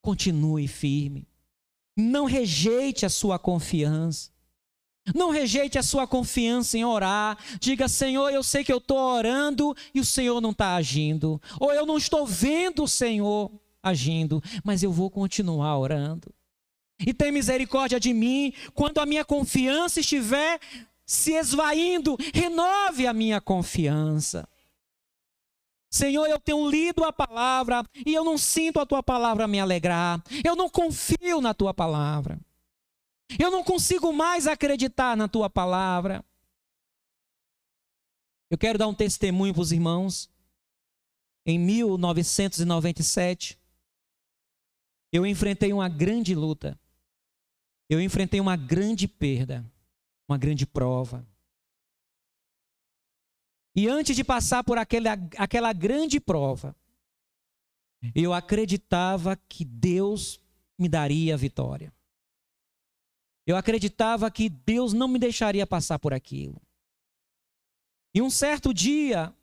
Continue 0.02 0.68
firme. 0.68 1.28
Não 1.96 2.26
rejeite 2.26 3.06
a 3.06 3.10
sua 3.10 3.38
confiança. 3.38 4.32
Não 5.14 5.30
rejeite 5.30 5.78
a 5.78 5.84
sua 5.84 6.08
confiança 6.08 6.78
em 6.78 6.86
orar. 6.86 7.38
Diga, 7.60 7.88
Senhor, 7.88 8.30
eu 8.30 8.44
sei 8.44 8.64
que 8.64 8.72
eu 8.72 8.78
estou 8.78 8.98
orando 8.98 9.76
e 9.94 10.00
o 10.00 10.06
Senhor 10.06 10.42
não 10.42 10.52
está 10.52 10.76
agindo. 10.76 11.42
Ou 11.60 11.74
eu 11.74 11.86
não 11.86 11.98
estou 11.98 12.26
vendo 12.26 12.84
o 12.84 12.88
Senhor 12.88 13.52
agindo, 13.82 14.42
mas 14.64 14.84
eu 14.84 14.92
vou 14.92 15.10
continuar 15.10 15.78
orando. 15.78 16.34
E 17.00 17.14
tem 17.14 17.32
misericórdia 17.32 18.00
de 18.00 18.14
mim 18.14 18.54
quando 18.74 19.00
a 19.00 19.06
minha 19.06 19.24
confiança 19.24 20.00
estiver 20.02 20.60
se 21.06 21.34
esvaindo. 21.34 22.18
Renove 22.34 23.08
a 23.08 23.14
minha 23.14 23.40
confiança. 23.40 24.48
Senhor, 25.90 26.28
eu 26.28 26.40
tenho 26.40 26.70
lido 26.70 27.04
a 27.04 27.12
palavra 27.12 27.84
e 28.06 28.14
eu 28.14 28.24
não 28.24 28.38
sinto 28.38 28.80
a 28.80 28.86
tua 28.86 29.02
palavra 29.02 29.48
me 29.48 29.60
alegrar. 29.60 30.22
Eu 30.44 30.56
não 30.56 30.70
confio 30.70 31.42
na 31.42 31.54
tua 31.54 31.74
palavra. 31.74 32.40
Eu 33.38 33.52
não 33.52 33.64
consigo 33.64 34.12
mais 34.12 34.48
acreditar 34.48 35.16
na 35.16 35.28
tua 35.28 35.48
palavra. 35.50 36.26
Eu 38.50 38.58
quero 38.58 38.80
dar 38.80 38.88
um 38.88 38.96
testemunho 38.96 39.54
para 39.54 39.62
os 39.62 39.72
irmãos. 39.72 40.28
Em 41.46 41.60
1997, 41.60 43.60
eu 45.12 45.26
enfrentei 45.26 45.74
uma 45.74 45.90
grande 45.90 46.34
luta. 46.34 46.80
Eu 47.90 48.02
enfrentei 48.02 48.40
uma 48.40 48.56
grande 48.56 49.08
perda, 49.08 49.66
uma 50.28 50.38
grande 50.38 50.66
prova. 50.66 51.28
E 53.76 53.88
antes 53.88 54.16
de 54.16 54.24
passar 54.24 54.64
por 54.64 54.78
aquela, 54.78 55.14
aquela 55.38 55.74
grande 55.74 56.20
prova, 56.20 56.76
eu 58.16 58.34
acreditava 58.34 59.36
que 59.36 59.66
Deus 59.66 60.40
me 60.78 60.88
daria 60.88 61.34
a 61.34 61.38
vitória. 61.38 61.92
Eu 63.50 63.58
acreditava 63.58 64.30
que 64.30 64.48
Deus 64.48 64.94
não 64.94 65.08
me 65.08 65.18
deixaria 65.18 65.66
passar 65.66 65.98
por 65.98 66.14
aquilo. 66.14 66.62
E 68.14 68.22
um 68.22 68.30
certo 68.30 68.72
dia, 68.72 69.36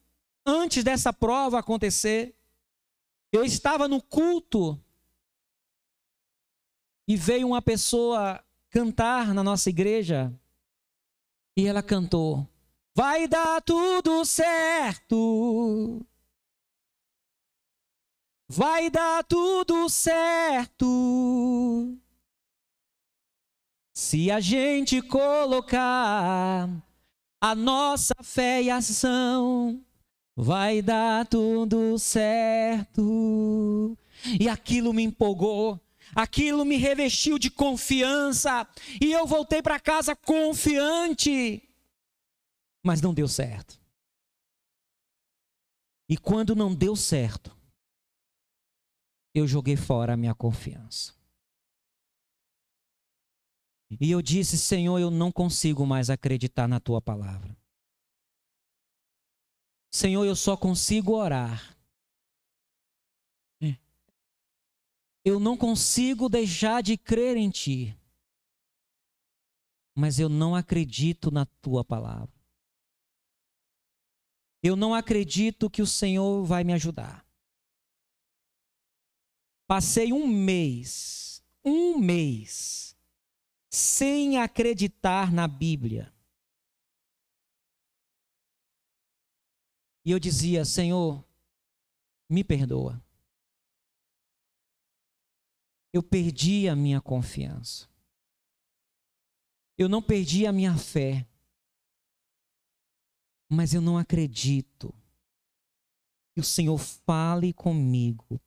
antes 0.47 0.85
dessa 0.85 1.13
prova 1.13 1.59
acontecer, 1.59 2.33
eu 3.33 3.45
estava 3.45 3.89
no 3.89 4.01
culto 4.01 4.81
e 7.09 7.17
veio 7.17 7.49
uma 7.49 7.61
pessoa 7.61 8.41
cantar 8.71 9.35
na 9.35 9.43
nossa 9.43 9.71
igreja 9.71 10.33
e 11.57 11.67
ela 11.67 11.83
cantou: 11.83 12.49
Vai 12.95 13.27
dar 13.27 13.61
tudo 13.61 14.25
certo. 14.25 16.07
Vai 18.49 18.89
dar 18.89 19.25
tudo 19.25 19.89
certo. 19.89 20.87
Se 23.97 24.31
a 24.31 24.41
gente 24.41 25.01
colocar 25.01 26.69
a 27.41 27.55
nossa 27.55 28.15
fé 28.23 28.63
e 28.63 28.71
ação, 28.71 29.83
vai 30.37 30.83
dar 30.83 31.25
tudo 31.27 31.99
certo. 31.99 33.97
E 34.39 34.51
aquilo 34.51 34.93
me 34.93 35.03
empolgou, 35.03 35.81
aquilo 36.15 36.63
me 36.65 36.77
revestiu 36.77 37.39
de 37.39 37.51
confiança, 37.51 38.69
e 39.01 39.11
eu 39.11 39.27
voltei 39.27 39.63
para 39.63 39.81
casa 39.81 40.15
confiante 40.15 41.63
mas 42.87 43.03
não 43.03 43.13
deu 43.13 43.27
certo. 43.27 43.81
E 46.09 46.17
quando 46.17 46.55
não 46.55 46.73
deu 46.73 46.95
certo, 46.95 47.51
eu 49.35 49.45
joguei 49.45 49.75
fora 49.75 50.13
a 50.13 50.17
minha 50.17 50.37
confiança. 50.37 51.16
E 54.01 54.11
eu 54.11 54.21
disse: 54.21 54.59
Senhor, 54.59 54.99
eu 54.99 55.11
não 55.11 55.31
consigo 55.31 55.87
mais 55.87 56.11
acreditar 56.11 56.67
na 56.67 56.81
tua 56.81 57.01
palavra. 57.01 57.57
Senhor, 59.93 60.25
eu 60.25 60.37
só 60.37 60.57
consigo 60.57 61.13
orar. 61.13 61.77
Eu 65.25 65.41
não 65.41 65.57
consigo 65.57 66.29
deixar 66.29 66.85
de 66.85 66.97
crer 66.97 67.37
em 67.37 67.51
ti. 67.51 67.99
Mas 69.93 70.21
eu 70.21 70.29
não 70.29 70.55
acredito 70.55 71.33
na 71.33 71.45
tua 71.45 71.85
palavra. 71.85 72.33
Eu 74.63 74.77
não 74.77 74.95
acredito 74.95 75.69
que 75.69 75.83
o 75.83 75.87
Senhor 75.87 76.45
vai 76.45 76.63
me 76.63 76.73
ajudar. 76.73 77.27
Passei 79.67 80.13
um 80.13 80.29
mês, 80.29 81.43
um 81.65 81.99
mês, 81.99 82.96
sem 83.77 84.39
acreditar 84.39 85.33
na 85.33 85.47
Bíblia. 85.47 86.13
E 90.05 90.11
eu 90.11 90.19
dizia: 90.19 90.65
Senhor, 90.65 91.25
me 92.31 92.43
perdoa. 92.43 93.03
Eu 95.93 96.03
perdi 96.03 96.69
a 96.69 96.77
minha 96.77 97.01
confiança. 97.01 97.89
Eu 99.79 99.89
não 99.89 100.03
perdi 100.03 100.47
a 100.47 100.53
minha 100.53 100.77
fé 100.77 101.27
mas 103.49 103.73
eu 103.73 103.81
não 103.81 103.97
acredito 103.97 104.93
que 106.35 106.41
o 106.41 106.45
Senhor 106.45 106.79
fale 106.79 107.53
comigo 107.53 108.41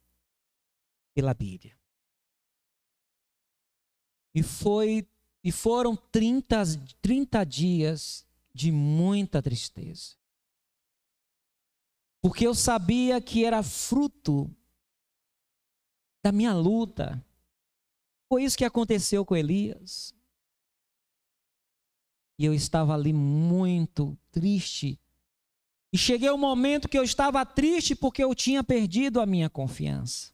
pela 1.15 1.33
Bíblia. 1.33 1.77
E 4.35 4.43
foi 4.43 5.07
e 5.43 5.51
foram 5.51 5.95
30, 5.95 6.63
30 7.01 7.43
dias 7.45 8.25
de 8.53 8.71
muita 8.71 9.41
tristeza. 9.41 10.15
Porque 12.21 12.45
eu 12.45 12.53
sabia 12.53 13.21
que 13.21 13.45
era 13.45 13.63
fruto 13.63 14.53
da 16.21 16.31
minha 16.31 16.53
luta. 16.53 17.23
Foi 18.27 18.43
isso 18.43 18.57
que 18.57 18.65
aconteceu 18.65 19.25
com 19.25 19.35
Elias. 19.35 20.13
E 22.37 22.45
eu 22.45 22.53
estava 22.53 22.93
ali 22.93 23.13
muito 23.13 24.17
triste. 24.31 24.99
E 25.91 25.97
cheguei 25.97 26.29
ao 26.29 26.37
momento 26.37 26.87
que 26.87 26.97
eu 26.97 27.03
estava 27.03 27.45
triste 27.45 27.95
porque 27.95 28.23
eu 28.23 28.35
tinha 28.35 28.63
perdido 28.63 29.19
a 29.19 29.25
minha 29.25 29.49
confiança. 29.49 30.33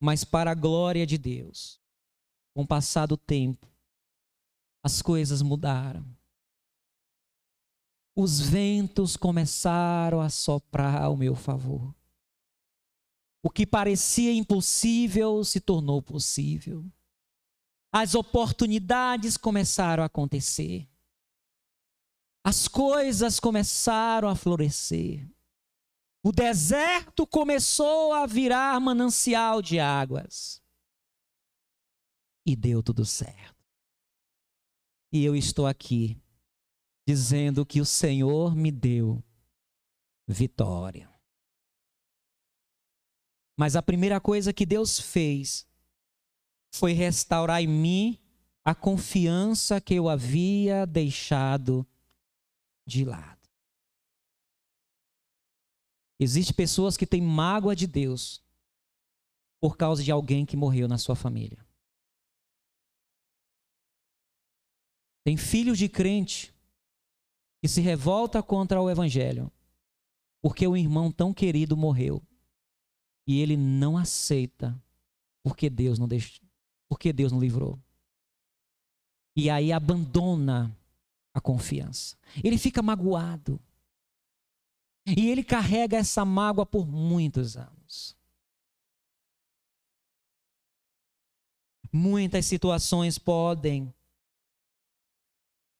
Mas 0.00 0.24
para 0.24 0.50
a 0.50 0.54
glória 0.54 1.06
de 1.06 1.16
Deus, 1.16 1.81
com 2.54 2.62
o 2.62 2.66
passar 2.66 3.06
do 3.06 3.16
tempo, 3.16 3.66
as 4.84 5.00
coisas 5.02 5.42
mudaram. 5.42 6.04
Os 8.14 8.40
ventos 8.40 9.16
começaram 9.16 10.20
a 10.20 10.28
soprar 10.28 11.02
ao 11.02 11.16
meu 11.16 11.34
favor. 11.34 11.94
O 13.42 13.50
que 13.50 13.66
parecia 13.66 14.32
impossível 14.32 15.42
se 15.44 15.60
tornou 15.60 16.02
possível 16.02 16.84
as 17.92 18.14
oportunidades 18.14 19.36
começaram 19.36 20.02
a 20.02 20.06
acontecer. 20.06 20.88
As 22.42 22.66
coisas 22.66 23.38
começaram 23.38 24.28
a 24.28 24.34
florescer. 24.34 25.28
O 26.24 26.32
deserto 26.32 27.26
começou 27.26 28.14
a 28.14 28.24
virar 28.24 28.80
manancial 28.80 29.60
de 29.60 29.78
águas. 29.78 30.61
E 32.44 32.56
deu 32.56 32.82
tudo 32.82 33.04
certo. 33.04 33.62
E 35.12 35.24
eu 35.24 35.36
estou 35.36 35.66
aqui 35.66 36.20
dizendo 37.06 37.66
que 37.66 37.80
o 37.80 37.84
Senhor 37.84 38.54
me 38.54 38.70
deu 38.70 39.22
vitória. 40.26 41.10
Mas 43.58 43.76
a 43.76 43.82
primeira 43.82 44.20
coisa 44.20 44.52
que 44.52 44.64
Deus 44.64 44.98
fez 44.98 45.66
foi 46.74 46.92
restaurar 46.92 47.62
em 47.62 47.68
mim 47.68 48.18
a 48.64 48.74
confiança 48.74 49.80
que 49.80 49.94
eu 49.94 50.08
havia 50.08 50.86
deixado 50.86 51.86
de 52.86 53.04
lado. 53.04 53.48
Existem 56.18 56.54
pessoas 56.54 56.96
que 56.96 57.06
têm 57.06 57.20
mágoa 57.20 57.74
de 57.74 57.86
Deus 57.86 58.42
por 59.60 59.76
causa 59.76 60.02
de 60.02 60.10
alguém 60.10 60.46
que 60.46 60.56
morreu 60.56 60.88
na 60.88 60.96
sua 60.96 61.16
família. 61.16 61.64
Tem 65.24 65.36
filhos 65.36 65.78
de 65.78 65.88
crente 65.88 66.52
que 67.60 67.68
se 67.68 67.80
revolta 67.80 68.42
contra 68.42 68.80
o 68.80 68.90
evangelho 68.90 69.50
porque 70.42 70.66
um 70.66 70.76
irmão 70.76 71.12
tão 71.12 71.32
querido 71.32 71.76
morreu 71.76 72.20
e 73.24 73.40
ele 73.40 73.56
não 73.56 73.96
aceita 73.96 74.76
porque 75.44 75.70
Deus 75.70 75.98
não 75.98 76.08
deixou, 76.08 76.44
porque 76.88 77.12
Deus 77.12 77.30
não 77.30 77.40
livrou. 77.40 77.78
E 79.36 79.48
aí 79.48 79.72
abandona 79.72 80.76
a 81.32 81.40
confiança. 81.40 82.18
Ele 82.42 82.58
fica 82.58 82.82
magoado. 82.82 83.58
E 85.06 85.30
ele 85.30 85.42
carrega 85.42 85.96
essa 85.96 86.24
mágoa 86.24 86.66
por 86.66 86.86
muitos 86.86 87.56
anos. 87.56 88.16
Muitas 91.90 92.46
situações 92.46 93.18
podem 93.18 93.92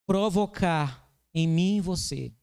provocar 0.05 1.09
em 1.33 1.47
mim 1.47 1.77
e 1.77 1.81
você 1.81 2.33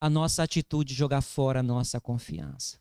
a 0.00 0.10
nossa 0.10 0.42
atitude 0.42 0.88
de 0.88 0.98
jogar 0.98 1.20
fora 1.20 1.60
a 1.60 1.62
nossa 1.62 2.00
confiança. 2.00 2.80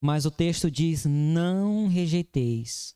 Mas 0.00 0.26
o 0.26 0.30
texto 0.30 0.70
diz: 0.70 1.04
não 1.04 1.88
rejeiteis 1.88 2.94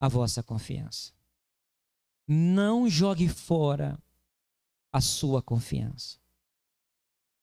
a 0.00 0.08
vossa 0.08 0.42
confiança. 0.42 1.12
Não 2.26 2.88
jogue 2.88 3.28
fora 3.28 3.98
a 4.92 5.00
sua 5.00 5.42
confiança. 5.42 6.18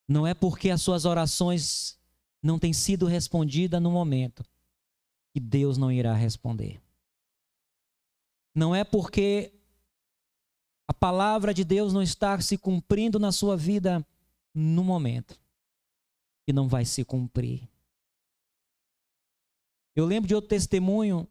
Não 0.07 0.25
é 0.25 0.33
porque 0.33 0.69
as 0.69 0.81
suas 0.81 1.05
orações 1.05 1.99
não 2.41 2.57
têm 2.57 2.73
sido 2.73 3.05
respondidas 3.05 3.81
no 3.81 3.91
momento 3.91 4.43
que 5.33 5.39
Deus 5.39 5.77
não 5.77 5.91
irá 5.91 6.13
responder. 6.13 6.81
Não 8.53 8.75
é 8.75 8.83
porque 8.83 9.53
a 10.87 10.93
palavra 10.93 11.53
de 11.53 11.63
Deus 11.63 11.93
não 11.93 12.01
está 12.01 12.39
se 12.41 12.57
cumprindo 12.57 13.17
na 13.17 13.31
sua 13.31 13.55
vida 13.55 14.05
no 14.53 14.83
momento 14.83 15.39
que 16.45 16.51
não 16.51 16.67
vai 16.67 16.83
se 16.85 17.05
cumprir. 17.05 17.69
Eu 19.95 20.05
lembro 20.05 20.27
de 20.27 20.35
outro 20.35 20.49
testemunho. 20.49 21.27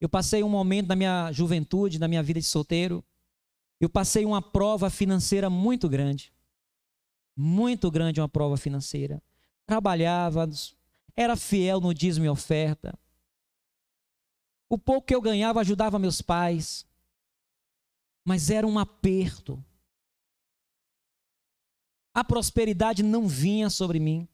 Eu 0.00 0.08
passei 0.08 0.42
um 0.42 0.48
momento 0.48 0.88
na 0.88 0.96
minha 0.96 1.32
juventude, 1.32 1.98
na 1.98 2.08
minha 2.08 2.22
vida 2.22 2.40
de 2.40 2.46
solteiro. 2.46 3.04
Eu 3.80 3.88
passei 3.88 4.24
uma 4.24 4.42
prova 4.42 4.90
financeira 4.90 5.48
muito 5.48 5.88
grande. 5.88 6.32
Muito 7.36 7.90
grande 7.90 8.20
uma 8.20 8.28
prova 8.28 8.56
financeira. 8.56 9.22
Trabalhava, 9.66 10.48
era 11.16 11.36
fiel 11.36 11.80
no 11.80 11.94
dízimo 11.94 12.26
e 12.26 12.28
oferta. 12.28 12.98
O 14.70 14.78
pouco 14.78 15.08
que 15.08 15.14
eu 15.14 15.20
ganhava 15.20 15.60
ajudava 15.60 15.98
meus 15.98 16.22
pais. 16.22 16.86
Mas 18.24 18.50
era 18.50 18.64
um 18.64 18.78
aperto. 18.78 19.62
A 22.14 22.22
prosperidade 22.22 23.02
não 23.02 23.26
vinha 23.26 23.68
sobre 23.68 23.98
mim. 23.98 24.28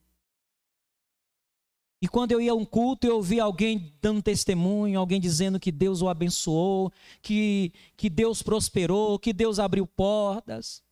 E 2.03 2.07
quando 2.07 2.33
eu 2.33 2.41
ia 2.41 2.53
a 2.53 2.55
um 2.55 2.67
culto, 2.67 3.07
eu 3.07 3.17
ouvia 3.17 3.43
alguém 3.43 3.95
dando 4.03 4.23
testemunho, 4.23 5.01
alguém 5.01 5.19
dizendo 5.19 5.59
que 5.59 5.73
Deus 5.73 6.03
o 6.03 6.09
abençoou, 6.09 6.93
que, 7.23 7.73
que 7.97 8.11
Deus 8.11 8.43
prosperou, 8.43 9.19
que 9.19 9.33
Deus 9.33 9.59
abriu 9.59 9.87
portas. 9.87 10.83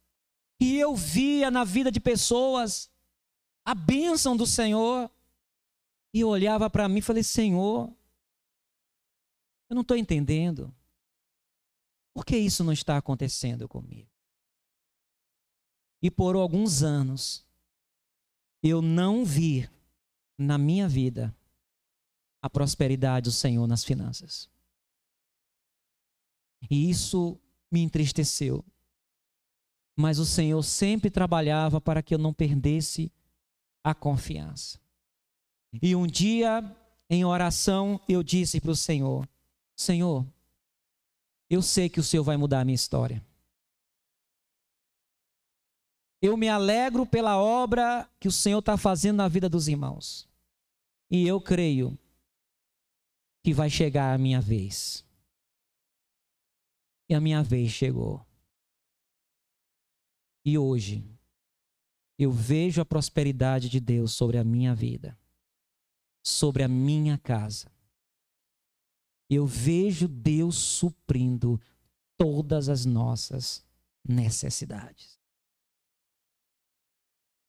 E 0.59 0.79
eu 0.79 0.97
via 0.97 1.51
na 1.51 1.65
vida 1.65 1.93
de 1.93 2.01
pessoas 2.01 2.91
a 3.63 3.75
bênção 3.75 4.35
do 4.35 4.47
Senhor. 4.47 5.11
E 6.15 6.25
olhava 6.25 6.71
para 6.71 6.89
mim 6.89 7.01
e 7.01 7.03
falei: 7.03 7.23
Senhor, 7.23 7.93
eu 9.75 9.77
não 9.77 9.83
estou 9.83 9.97
entendendo. 9.97 10.73
Por 12.15 12.25
que 12.25 12.37
isso 12.37 12.63
não 12.63 12.73
está 12.73 12.97
acontecendo 12.97 13.69
comigo? 13.69 14.09
E 16.01 16.11
por 16.11 16.37
alguns 16.37 16.85
anos, 16.85 17.45
eu 18.63 18.81
não 18.81 19.25
vi 19.25 19.69
na 20.39 20.57
minha 20.57 20.89
vida 20.89 21.35
a 22.41 22.49
prosperidade 22.49 23.25
do 23.25 23.33
Senhor 23.33 23.67
nas 23.67 23.83
finanças. 23.83 24.49
E 26.71 26.89
isso 26.89 27.41
me 27.71 27.81
entristeceu. 27.81 28.65
Mas 29.97 30.19
o 30.21 30.27
Senhor 30.27 30.63
sempre 30.63 31.11
trabalhava 31.11 31.81
para 31.81 32.03
que 32.03 32.15
eu 32.15 32.19
não 32.19 32.33
perdesse 32.33 33.11
a 33.83 33.95
confiança. 33.95 34.79
E 35.83 35.97
um 35.97 36.07
dia, 36.07 36.63
em 37.11 37.25
oração, 37.25 38.01
eu 38.09 38.23
disse 38.23 38.61
para 38.61 38.71
o 38.71 38.77
Senhor: 38.77 39.29
Senhor, 39.77 40.27
eu 41.51 41.63
sei 41.63 41.89
que 41.89 42.01
o 42.01 42.03
Senhor 42.03 42.23
vai 42.23 42.37
mudar 42.37 42.61
a 42.61 42.65
minha 42.65 42.75
história. 42.75 43.25
Eu 46.23 46.37
me 46.37 46.49
alegro 46.49 47.05
pela 47.05 47.37
obra 47.37 48.09
que 48.19 48.29
o 48.29 48.33
Senhor 48.33 48.61
está 48.61 48.79
fazendo 48.79 49.17
na 49.17 49.29
vida 49.29 49.49
dos 49.49 49.69
irmãos. 49.69 50.29
E 51.11 51.27
eu 51.27 51.41
creio 51.41 51.99
que 53.43 53.53
vai 53.53 53.69
chegar 53.69 54.15
a 54.15 54.19
minha 54.19 54.41
vez. 54.41 55.05
E 57.09 57.15
a 57.15 57.21
minha 57.21 57.43
vez 57.43 57.71
chegou. 57.71 58.25
E 60.47 60.57
hoje, 60.57 61.05
eu 62.19 62.31
vejo 62.31 62.81
a 62.81 62.87
prosperidade 62.87 63.69
de 63.69 63.81
Deus 63.81 64.13
sobre 64.13 64.39
a 64.39 64.45
minha 64.45 64.75
vida, 64.75 65.19
sobre 66.25 66.63
a 66.63 66.69
minha 66.69 67.19
casa. 67.19 67.74
Eu 69.29 69.47
vejo 69.47 70.07
Deus 70.07 70.57
suprindo 70.57 71.61
todas 72.17 72.69
as 72.69 72.85
nossas 72.85 73.65
necessidades. 74.07 75.19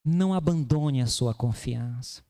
Não 0.03 0.33
abandone 0.33 1.01
a 1.01 1.07
sua 1.07 1.33
confiança. 1.33 2.23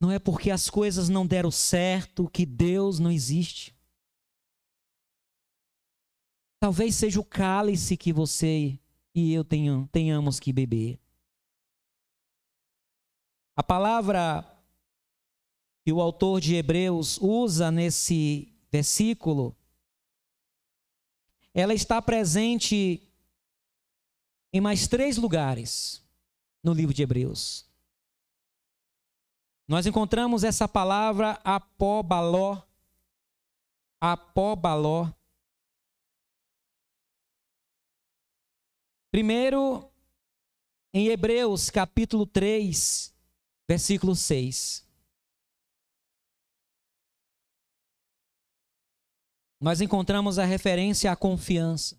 Não 0.00 0.10
é 0.10 0.18
porque 0.18 0.50
as 0.50 0.68
coisas 0.68 1.08
não 1.08 1.26
deram 1.26 1.50
certo 1.50 2.28
que 2.28 2.44
Deus 2.44 2.98
não 2.98 3.10
existe. 3.10 3.74
Talvez 6.60 6.94
seja 6.94 7.20
o 7.20 7.24
cálice 7.24 7.96
que 7.96 8.12
você 8.12 8.78
e 9.14 9.32
eu 9.32 9.44
tenhamos 9.44 10.40
que 10.40 10.52
beber. 10.52 11.00
A 13.56 13.62
palavra 13.62 14.51
que 15.84 15.92
o 15.92 16.00
autor 16.00 16.40
de 16.40 16.54
Hebreus 16.54 17.18
usa 17.20 17.70
nesse 17.70 18.52
versículo, 18.70 19.56
ela 21.52 21.74
está 21.74 22.00
presente 22.00 23.02
em 24.52 24.60
mais 24.60 24.86
três 24.86 25.16
lugares 25.16 26.02
no 26.62 26.72
livro 26.72 26.94
de 26.94 27.02
Hebreus. 27.02 27.68
Nós 29.66 29.86
encontramos 29.86 30.44
essa 30.44 30.68
palavra 30.68 31.40
apóbaló, 31.44 32.62
apóbaló. 34.00 35.12
Primeiro, 39.10 39.90
em 40.94 41.08
Hebreus 41.08 41.70
capítulo 41.70 42.26
3, 42.26 43.14
versículo 43.68 44.14
6. 44.14 44.91
Nós 49.62 49.80
encontramos 49.80 50.40
a 50.40 50.44
referência 50.44 51.12
à 51.12 51.14
confiança. 51.14 51.96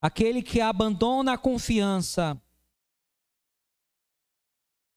Aquele 0.00 0.42
que 0.42 0.60
abandona 0.60 1.32
a 1.32 1.38
confiança, 1.38 2.40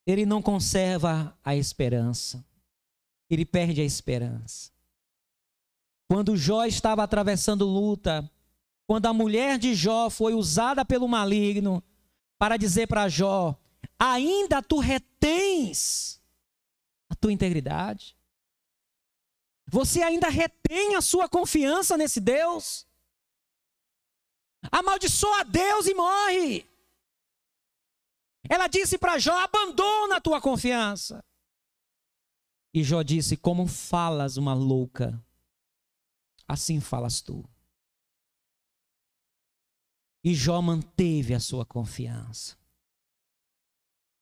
ele 0.06 0.28
não 0.28 0.44
conserva 0.44 1.36
a 1.44 1.56
esperança. 1.56 2.46
Ele 3.28 3.46
perde 3.46 3.82
a 3.82 3.84
esperança. 3.84 4.72
Quando 6.08 6.38
Jó 6.38 6.66
estava 6.66 7.02
atravessando 7.02 7.66
luta, 7.66 8.30
quando 8.86 9.08
a 9.08 9.14
mulher 9.14 9.58
de 9.58 9.74
Jó 9.74 10.12
foi 10.12 10.36
usada 10.36 10.86
pelo 10.86 11.08
maligno 11.08 11.84
para 12.38 12.58
dizer 12.58 12.86
para 12.86 13.10
Jó: 13.10 13.60
ainda 13.98 14.62
tu 14.62 14.78
retens 14.78 16.22
a 17.10 17.16
tua 17.16 17.34
integridade? 17.34 18.16
Você 19.68 20.02
ainda 20.02 20.30
retém 20.30 20.96
a 20.96 21.02
sua 21.02 21.28
confiança 21.28 21.98
nesse 21.98 22.20
Deus? 22.20 22.88
Amaldiçoa 24.72 25.44
Deus 25.46 25.88
e 25.88 25.94
morre. 25.94 26.70
Ela 28.50 28.68
disse 28.68 28.98
para 28.98 29.18
Jó: 29.18 29.34
abandona 29.34 30.18
a 30.18 30.22
tua 30.22 30.42
confiança. 30.42 31.24
E 32.74 32.84
Jó 32.84 33.02
disse: 33.02 33.38
Como 33.38 33.68
falas 33.68 34.38
uma 34.38 34.54
louca, 34.54 35.24
assim 36.48 36.80
falas 36.80 37.22
tu. 37.22 37.48
E 40.24 40.34
Jó 40.34 40.62
manteve 40.62 41.34
a 41.34 41.40
sua 41.40 41.66
confiança, 41.66 42.58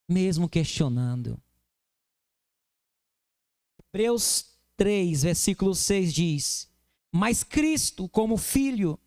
mesmo 0.08 0.48
questionando. 0.48 1.40
Hebreus 3.78 4.51
3, 4.82 5.22
versículo 5.22 5.76
6 5.76 6.12
diz: 6.12 6.68
Mas 7.12 7.44
Cristo, 7.44 8.08
como 8.08 8.36
filho, 8.36 8.98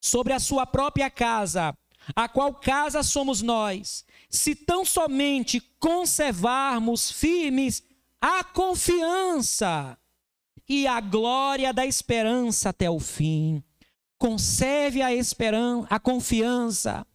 sobre 0.00 0.32
a 0.32 0.40
sua 0.40 0.66
própria 0.66 1.08
casa, 1.08 1.72
a 2.16 2.28
qual 2.28 2.52
casa 2.52 3.00
somos 3.04 3.40
nós, 3.40 4.04
se 4.28 4.56
tão 4.56 4.84
somente 4.84 5.60
conservarmos 5.78 7.12
firmes 7.12 7.80
a 8.20 8.42
confiança 8.42 9.96
e 10.68 10.84
a 10.84 11.00
glória 11.00 11.72
da 11.72 11.86
esperança 11.86 12.70
até 12.70 12.90
o 12.90 12.98
fim. 12.98 13.62
Conserve 14.18 15.00
a 15.00 15.14
esperança, 15.14 15.86
a 15.90 16.00
confiança, 16.00 17.06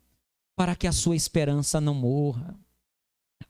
para 0.55 0.73
que 0.73 0.87
a 0.87 0.93
sua 0.93 1.17
esperança 1.17 1.81
não 1.81 1.95
morra. 1.95 2.57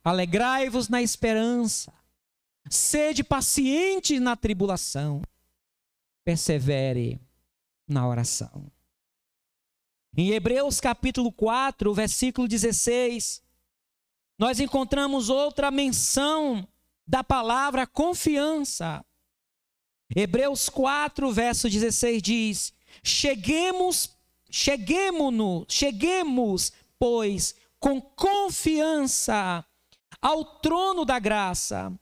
Alegrai-vos 0.04 0.90
na 0.90 1.04
esperança. 1.04 1.99
Sede 2.68 3.24
paciente 3.24 4.20
na 4.20 4.36
tribulação. 4.36 5.22
Persevere 6.24 7.20
na 7.88 8.08
oração. 8.08 8.72
Em 10.16 10.32
Hebreus 10.32 10.80
capítulo 10.80 11.32
4, 11.32 11.94
versículo 11.94 12.48
16, 12.48 13.44
nós 14.38 14.60
encontramos 14.60 15.30
outra 15.30 15.70
menção 15.70 16.68
da 17.08 17.24
palavra 17.24 17.86
confiança. 17.86 19.06
Hebreus 20.16 20.70
4, 20.70 21.32
verso 21.32 21.70
16 21.70 22.22
diz: 22.22 22.74
Cheguemos, 23.04 24.10
cheguemos, 24.50 25.66
cheguemos, 25.68 26.72
pois, 26.98 27.56
com 27.80 28.02
confiança 28.02 29.66
ao 30.22 30.44
trono 30.60 31.06
da 31.06 31.20
graça, 31.20 31.94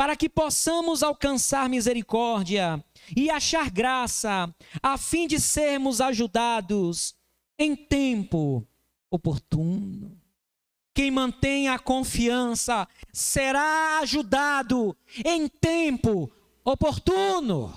para 0.00 0.16
que 0.16 0.30
possamos 0.30 1.02
alcançar 1.02 1.68
misericórdia 1.68 2.82
e 3.14 3.28
achar 3.28 3.70
graça, 3.70 4.50
a 4.82 4.96
fim 4.96 5.26
de 5.26 5.38
sermos 5.38 6.00
ajudados 6.00 7.14
em 7.58 7.76
tempo 7.76 8.66
oportuno. 9.10 10.18
Quem 10.94 11.10
mantém 11.10 11.68
a 11.68 11.78
confiança 11.78 12.88
será 13.12 13.98
ajudado 13.98 14.96
em 15.22 15.46
tempo 15.46 16.32
oportuno. 16.64 17.70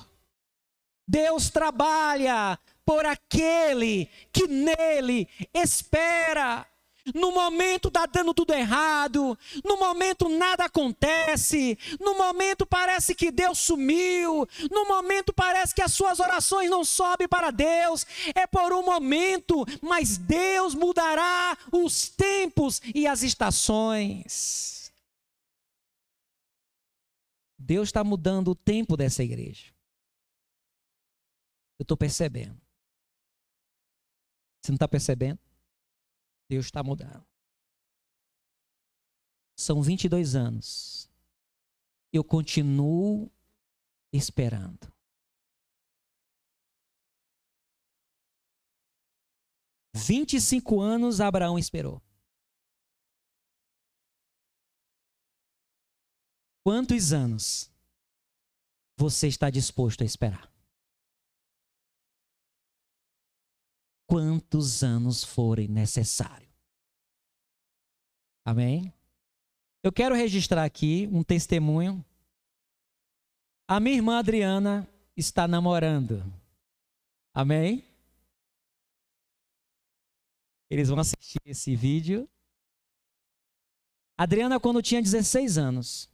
Deus 1.06 1.50
trabalha 1.50 2.58
por 2.86 3.06
aquele 3.06 4.10
que 4.32 4.48
nele 4.48 5.28
espera. 5.54 6.66
No 7.14 7.34
momento 7.34 7.90
está 7.90 8.06
dando 8.06 8.34
tudo 8.34 8.54
errado, 8.54 9.38
no 9.64 9.78
momento 9.78 10.30
nada 10.30 10.66
acontece, 10.66 11.78
no 12.00 12.18
momento 12.18 12.66
parece 12.66 13.14
que 13.14 13.30
Deus 13.30 13.60
sumiu, 13.60 14.48
no 14.72 14.88
momento 14.88 15.34
parece 15.34 15.76
que 15.76 15.82
as 15.82 15.92
suas 15.92 16.22
orações 16.22 16.70
não 16.70 16.86
sobem 16.86 17.28
para 17.28 17.52
Deus, 17.52 18.06
é 18.34 18.48
por 18.48 18.72
um 18.72 18.84
momento, 18.84 19.66
mas 19.82 20.18
Deus 20.18 20.74
mudará 20.74 21.58
os 21.74 22.08
tempos 22.08 22.82
e 22.96 23.06
as 23.06 23.22
estações. 23.22 24.94
Deus 27.60 27.90
está 27.90 28.02
mudando 28.02 28.52
o 28.52 28.56
tempo 28.56 28.96
dessa 28.96 29.24
igreja. 29.24 29.74
Eu 31.78 31.84
estou 31.84 31.98
percebendo. 31.98 32.62
Você 34.62 34.72
não 34.72 34.76
está 34.76 34.88
percebendo? 34.88 35.40
Deus 36.50 36.66
está 36.66 36.84
mudando. 36.84 37.26
São 39.58 39.82
22 39.82 40.36
anos. 40.36 41.10
Eu 42.12 42.24
continuo 42.24 43.32
esperando. 44.12 44.92
Vinte 49.96 50.36
e 50.36 50.42
cinco 50.42 50.82
anos 50.82 51.22
Abraão 51.22 51.58
esperou. 51.58 52.02
Quantos 56.64 57.12
anos 57.12 57.72
você 58.98 59.28
está 59.28 59.50
disposto 59.50 60.02
a 60.02 60.06
esperar? 60.06 60.53
Quantos 64.14 64.84
anos 64.84 65.24
forem 65.24 65.68
necessários. 65.68 66.54
Amém? 68.46 68.94
Eu 69.82 69.92
quero 69.92 70.14
registrar 70.14 70.64
aqui 70.64 71.08
um 71.12 71.24
testemunho. 71.24 72.06
A 73.68 73.80
minha 73.80 73.96
irmã 73.96 74.20
Adriana 74.20 74.88
está 75.18 75.48
namorando. 75.48 76.24
Amém? 77.34 77.84
Eles 80.70 80.90
vão 80.90 81.00
assistir 81.00 81.42
esse 81.44 81.76
vídeo. 81.76 82.30
Adriana, 84.16 84.60
quando 84.60 84.84
tinha 84.84 85.02
16 85.02 85.58
anos, 85.58 86.08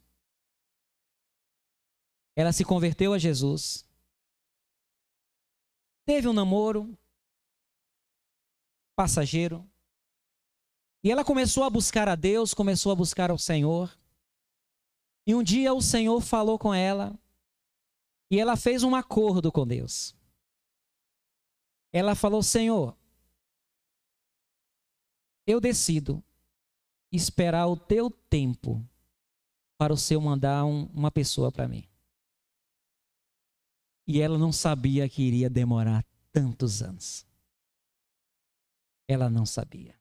ela 2.34 2.50
se 2.50 2.64
converteu 2.64 3.12
a 3.12 3.18
Jesus. 3.18 3.86
Teve 6.06 6.28
um 6.28 6.32
namoro, 6.32 6.98
passageiro. 9.00 9.66
E 11.02 11.10
ela 11.10 11.24
começou 11.24 11.64
a 11.64 11.70
buscar 11.70 12.06
a 12.06 12.14
Deus, 12.14 12.52
começou 12.52 12.92
a 12.92 12.94
buscar 12.94 13.30
ao 13.30 13.38
Senhor. 13.38 13.98
E 15.26 15.34
um 15.34 15.42
dia 15.42 15.72
o 15.72 15.80
Senhor 15.80 16.20
falou 16.20 16.58
com 16.58 16.74
ela 16.74 17.18
e 18.30 18.38
ela 18.38 18.58
fez 18.58 18.82
um 18.82 18.94
acordo 18.94 19.50
com 19.50 19.66
Deus. 19.66 20.14
Ela 21.90 22.14
falou: 22.14 22.42
Senhor, 22.42 22.94
eu 25.46 25.62
decido 25.62 26.22
esperar 27.10 27.68
o 27.68 27.78
teu 27.78 28.10
tempo 28.10 28.86
para 29.78 29.94
o 29.94 29.96
Senhor 29.96 30.20
mandar 30.20 30.66
um, 30.66 30.84
uma 30.92 31.10
pessoa 31.10 31.50
para 31.50 31.66
mim. 31.66 31.88
E 34.06 34.20
ela 34.20 34.36
não 34.36 34.52
sabia 34.52 35.08
que 35.08 35.22
iria 35.22 35.48
demorar 35.48 36.04
tantos 36.30 36.82
anos. 36.82 37.29
Ela 39.12 39.28
não 39.28 39.44
sabia. 39.44 39.98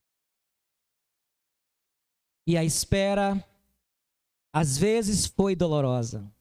E 2.45 2.55
a 2.55 2.63
espera, 2.63 3.43
às 4.53 4.77
vezes, 4.77 5.25
foi 5.25 5.55
dolorosa. 5.55 6.31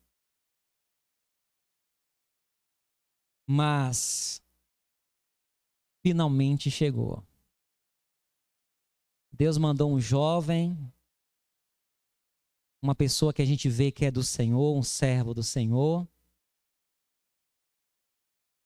Mas, 3.46 4.42
finalmente 6.02 6.70
chegou. 6.70 7.26
Deus 9.32 9.56
mandou 9.56 9.90
um 9.90 9.98
jovem, 9.98 10.76
uma 12.82 12.94
pessoa 12.94 13.32
que 13.32 13.40
a 13.40 13.46
gente 13.46 13.66
vê 13.70 13.90
que 13.90 14.04
é 14.04 14.10
do 14.10 14.22
Senhor, 14.22 14.76
um 14.76 14.82
servo 14.82 15.32
do 15.32 15.42
Senhor. 15.42 16.06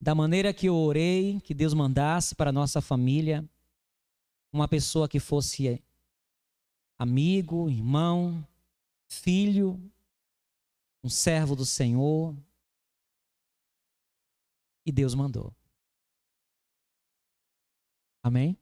Da 0.00 0.12
maneira 0.12 0.52
que 0.52 0.66
eu 0.66 0.74
orei, 0.74 1.40
que 1.42 1.54
Deus 1.54 1.72
mandasse 1.72 2.34
para 2.34 2.50
a 2.50 2.52
nossa 2.52 2.80
família, 2.80 3.48
uma 4.52 4.68
pessoa 4.68 5.08
que 5.08 5.18
fosse 5.18 5.82
amigo, 6.98 7.70
irmão, 7.70 8.46
filho, 9.08 9.80
um 11.02 11.08
servo 11.08 11.56
do 11.56 11.64
Senhor. 11.64 12.36
E 14.84 14.92
Deus 14.92 15.14
mandou. 15.14 15.54
Amém? 18.22 18.56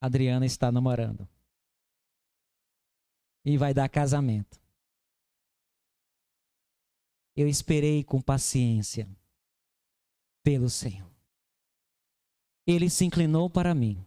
Adriana 0.00 0.44
está 0.44 0.70
namorando. 0.70 1.28
E 3.44 3.56
vai 3.56 3.72
dar 3.72 3.88
casamento. 3.88 4.60
Eu 7.36 7.48
esperei 7.48 8.04
com 8.04 8.20
paciência 8.20 9.08
pelo 10.42 10.68
Senhor. 10.70 11.10
Ele 12.66 12.88
se 12.88 13.04
inclinou 13.04 13.50
para 13.50 13.74
mim 13.74 14.04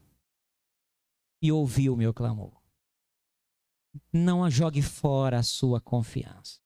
e 1.41 1.51
ouviu 1.51 1.93
o 1.93 1.97
meu 1.97 2.13
clamor. 2.13 2.61
Não 4.11 4.49
jogue 4.49 4.81
fora 4.81 5.39
a 5.39 5.43
sua 5.43 5.79
confiança. 5.79 6.59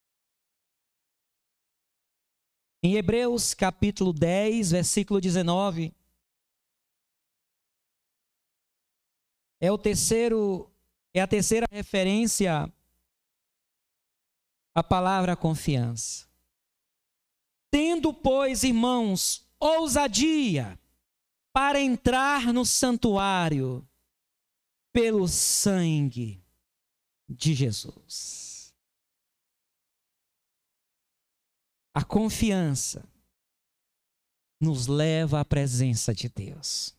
Em 2.84 2.96
Hebreus 2.96 3.54
capítulo 3.54 4.12
10, 4.12 4.72
versículo 4.72 5.22
19, 5.22 5.94
é 9.60 9.72
o 9.72 9.78
terceiro 9.78 10.68
é 11.14 11.22
a 11.22 11.28
terceira 11.28 11.68
referência 11.70 12.72
à 14.74 14.82
palavra 14.82 15.36
confiança. 15.36 16.28
Tendo, 17.70 18.14
pois, 18.14 18.64
irmãos, 18.64 19.46
ousadia 19.60 20.80
para 21.54 21.80
entrar 21.80 22.54
no 22.54 22.66
santuário 22.66 23.88
pelo 24.92 25.28
sangue 25.28 26.44
de 27.30 27.54
Jesus. 27.54 28.74
A 31.94 32.04
confiança 32.04 33.08
nos 34.60 34.88
leva 34.88 35.40
à 35.40 35.46
presença 35.46 36.14
de 36.14 36.30
Deus. 36.30 36.96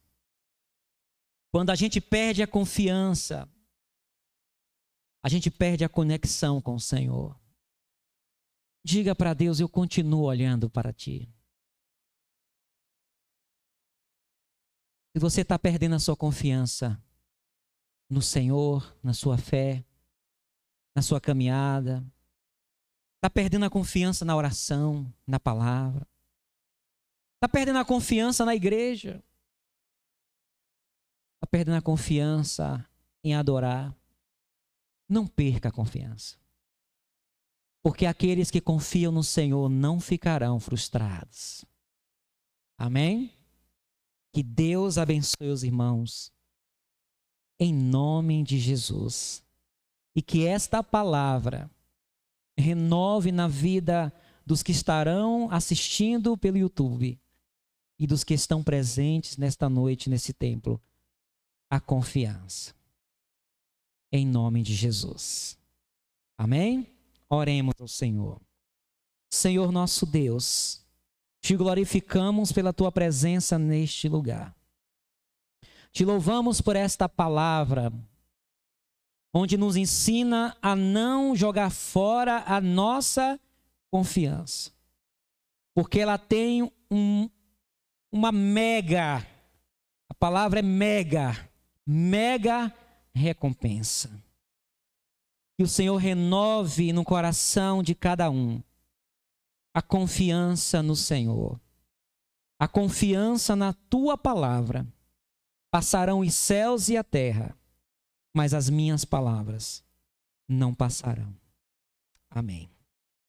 Quando 1.51 1.71
a 1.71 1.75
gente 1.75 2.01
perde 2.01 2.43
a 2.43 2.47
confiança, 2.47 3.49
a 5.23 5.29
gente 5.29 5.51
perde 5.51 5.85
a 5.85 5.89
conexão 5.89 6.61
com 6.61 6.75
o 6.75 6.81
Senhor. 6.81 7.39
Diga 8.85 9.15
para 9.15 9.33
Deus: 9.33 9.61
Eu 9.61 9.69
continuo 9.69 10.23
olhando 10.23 10.69
para 10.69 10.93
ti. 10.93 11.33
Se 15.15 15.21
você 15.21 15.43
está 15.43 15.59
perdendo 15.59 15.95
a 15.95 16.01
sua 16.01 16.17
confiança 16.17 17.01
no 18.13 18.21
Senhor, 18.21 18.95
na 19.03 19.15
sua 19.15 19.39
fé, 19.39 19.83
na 20.95 21.01
sua 21.01 21.19
caminhada, 21.19 22.05
está 23.17 23.31
perdendo 23.31 23.65
a 23.65 23.71
confiança 23.71 24.23
na 24.23 24.37
oração, 24.37 25.11
na 25.27 25.41
palavra, 25.41 26.07
está 27.37 27.49
perdendo 27.49 27.79
a 27.79 27.85
confiança 27.87 28.45
na 28.45 28.55
igreja, 28.55 29.25
está 31.37 31.47
perdendo 31.51 31.79
a 31.79 31.83
confiança 31.83 32.87
em 33.25 33.35
adorar, 33.35 33.97
não 35.09 35.27
perca 35.27 35.71
a 35.71 35.73
confiança. 35.73 36.37
Porque 37.83 38.05
aqueles 38.05 38.51
que 38.51 38.61
confiam 38.61 39.11
no 39.11 39.25
Senhor 39.25 39.71
não 39.71 39.99
ficarão 39.99 40.61
frustrados. 40.61 41.65
Amém? 42.77 43.33
Que 44.35 44.43
Deus 44.43 44.99
abençoe 44.99 45.49
os 45.49 45.65
irmãos. 45.65 46.31
Em 47.63 47.73
nome 47.73 48.43
de 48.43 48.59
Jesus. 48.59 49.41
E 50.17 50.21
que 50.21 50.45
esta 50.45 50.83
palavra 50.83 51.71
renove 52.59 53.31
na 53.31 53.47
vida 53.47 54.13
dos 54.45 54.65
que 54.65 54.73
estarão 54.73 55.49
assistindo 55.49 56.37
pelo 56.37 56.59
YouTube 56.59 57.17
e 58.01 58.05
dos 58.05 58.25
que 58.25 58.35
estão 58.35 58.65
presentes 58.65 59.37
nesta 59.37 59.69
noite 59.69 60.11
nesse 60.11 60.33
templo 60.33 60.83
a 61.71 61.79
confiança. 61.79 62.75
Em 64.11 64.27
nome 64.27 64.65
de 64.65 64.75
Jesus. 64.75 65.57
Amém? 66.37 66.85
Oremos 67.31 67.75
ao 67.79 67.87
Senhor. 67.87 68.41
Senhor 69.31 69.71
nosso 69.71 70.05
Deus, 70.05 70.85
te 71.41 71.55
glorificamos 71.55 72.51
pela 72.51 72.73
tua 72.73 72.91
presença 72.91 73.57
neste 73.57 74.09
lugar. 74.09 74.53
Te 75.93 76.05
louvamos 76.05 76.61
por 76.61 76.75
esta 76.75 77.09
palavra, 77.09 77.93
onde 79.33 79.57
nos 79.57 79.77
ensina 79.77 80.57
a 80.63 80.75
não 80.75 81.37
jogar 81.37 81.71
fora 81.71 82.45
a 82.47 82.61
nossa 82.61 83.39
confiança, 83.91 84.73
porque 85.75 86.01
ela 86.01 86.17
tem 86.17 86.63
um, 86.91 87.29
uma 88.11 88.33
mega, 88.33 89.19
a 90.09 90.15
palavra 90.15 90.61
é 90.61 90.63
mega, 90.63 91.51
mega 91.87 92.75
recompensa 93.15 94.11
que 95.57 95.63
o 95.63 95.69
Senhor 95.69 95.97
renove 95.97 96.93
no 96.93 97.05
coração 97.05 97.83
de 97.83 97.95
cada 97.95 98.31
um 98.31 98.63
a 99.75 99.81
confiança 99.81 100.83
no 100.83 100.95
Senhor, 100.95 101.61
a 102.59 102.69
confiança 102.69 103.57
na 103.57 103.73
tua 103.73 104.19
palavra. 104.19 104.87
Passarão 105.73 106.21
os 106.21 106.35
céus 106.35 106.91
e 106.91 106.99
a 106.99 107.03
terra, 107.03 107.57
mas 108.35 108.53
as 108.53 108.69
minhas 108.69 109.07
palavras 109.07 109.83
não 110.47 110.75
passarão. 110.75 111.35
Amém. 112.31 112.69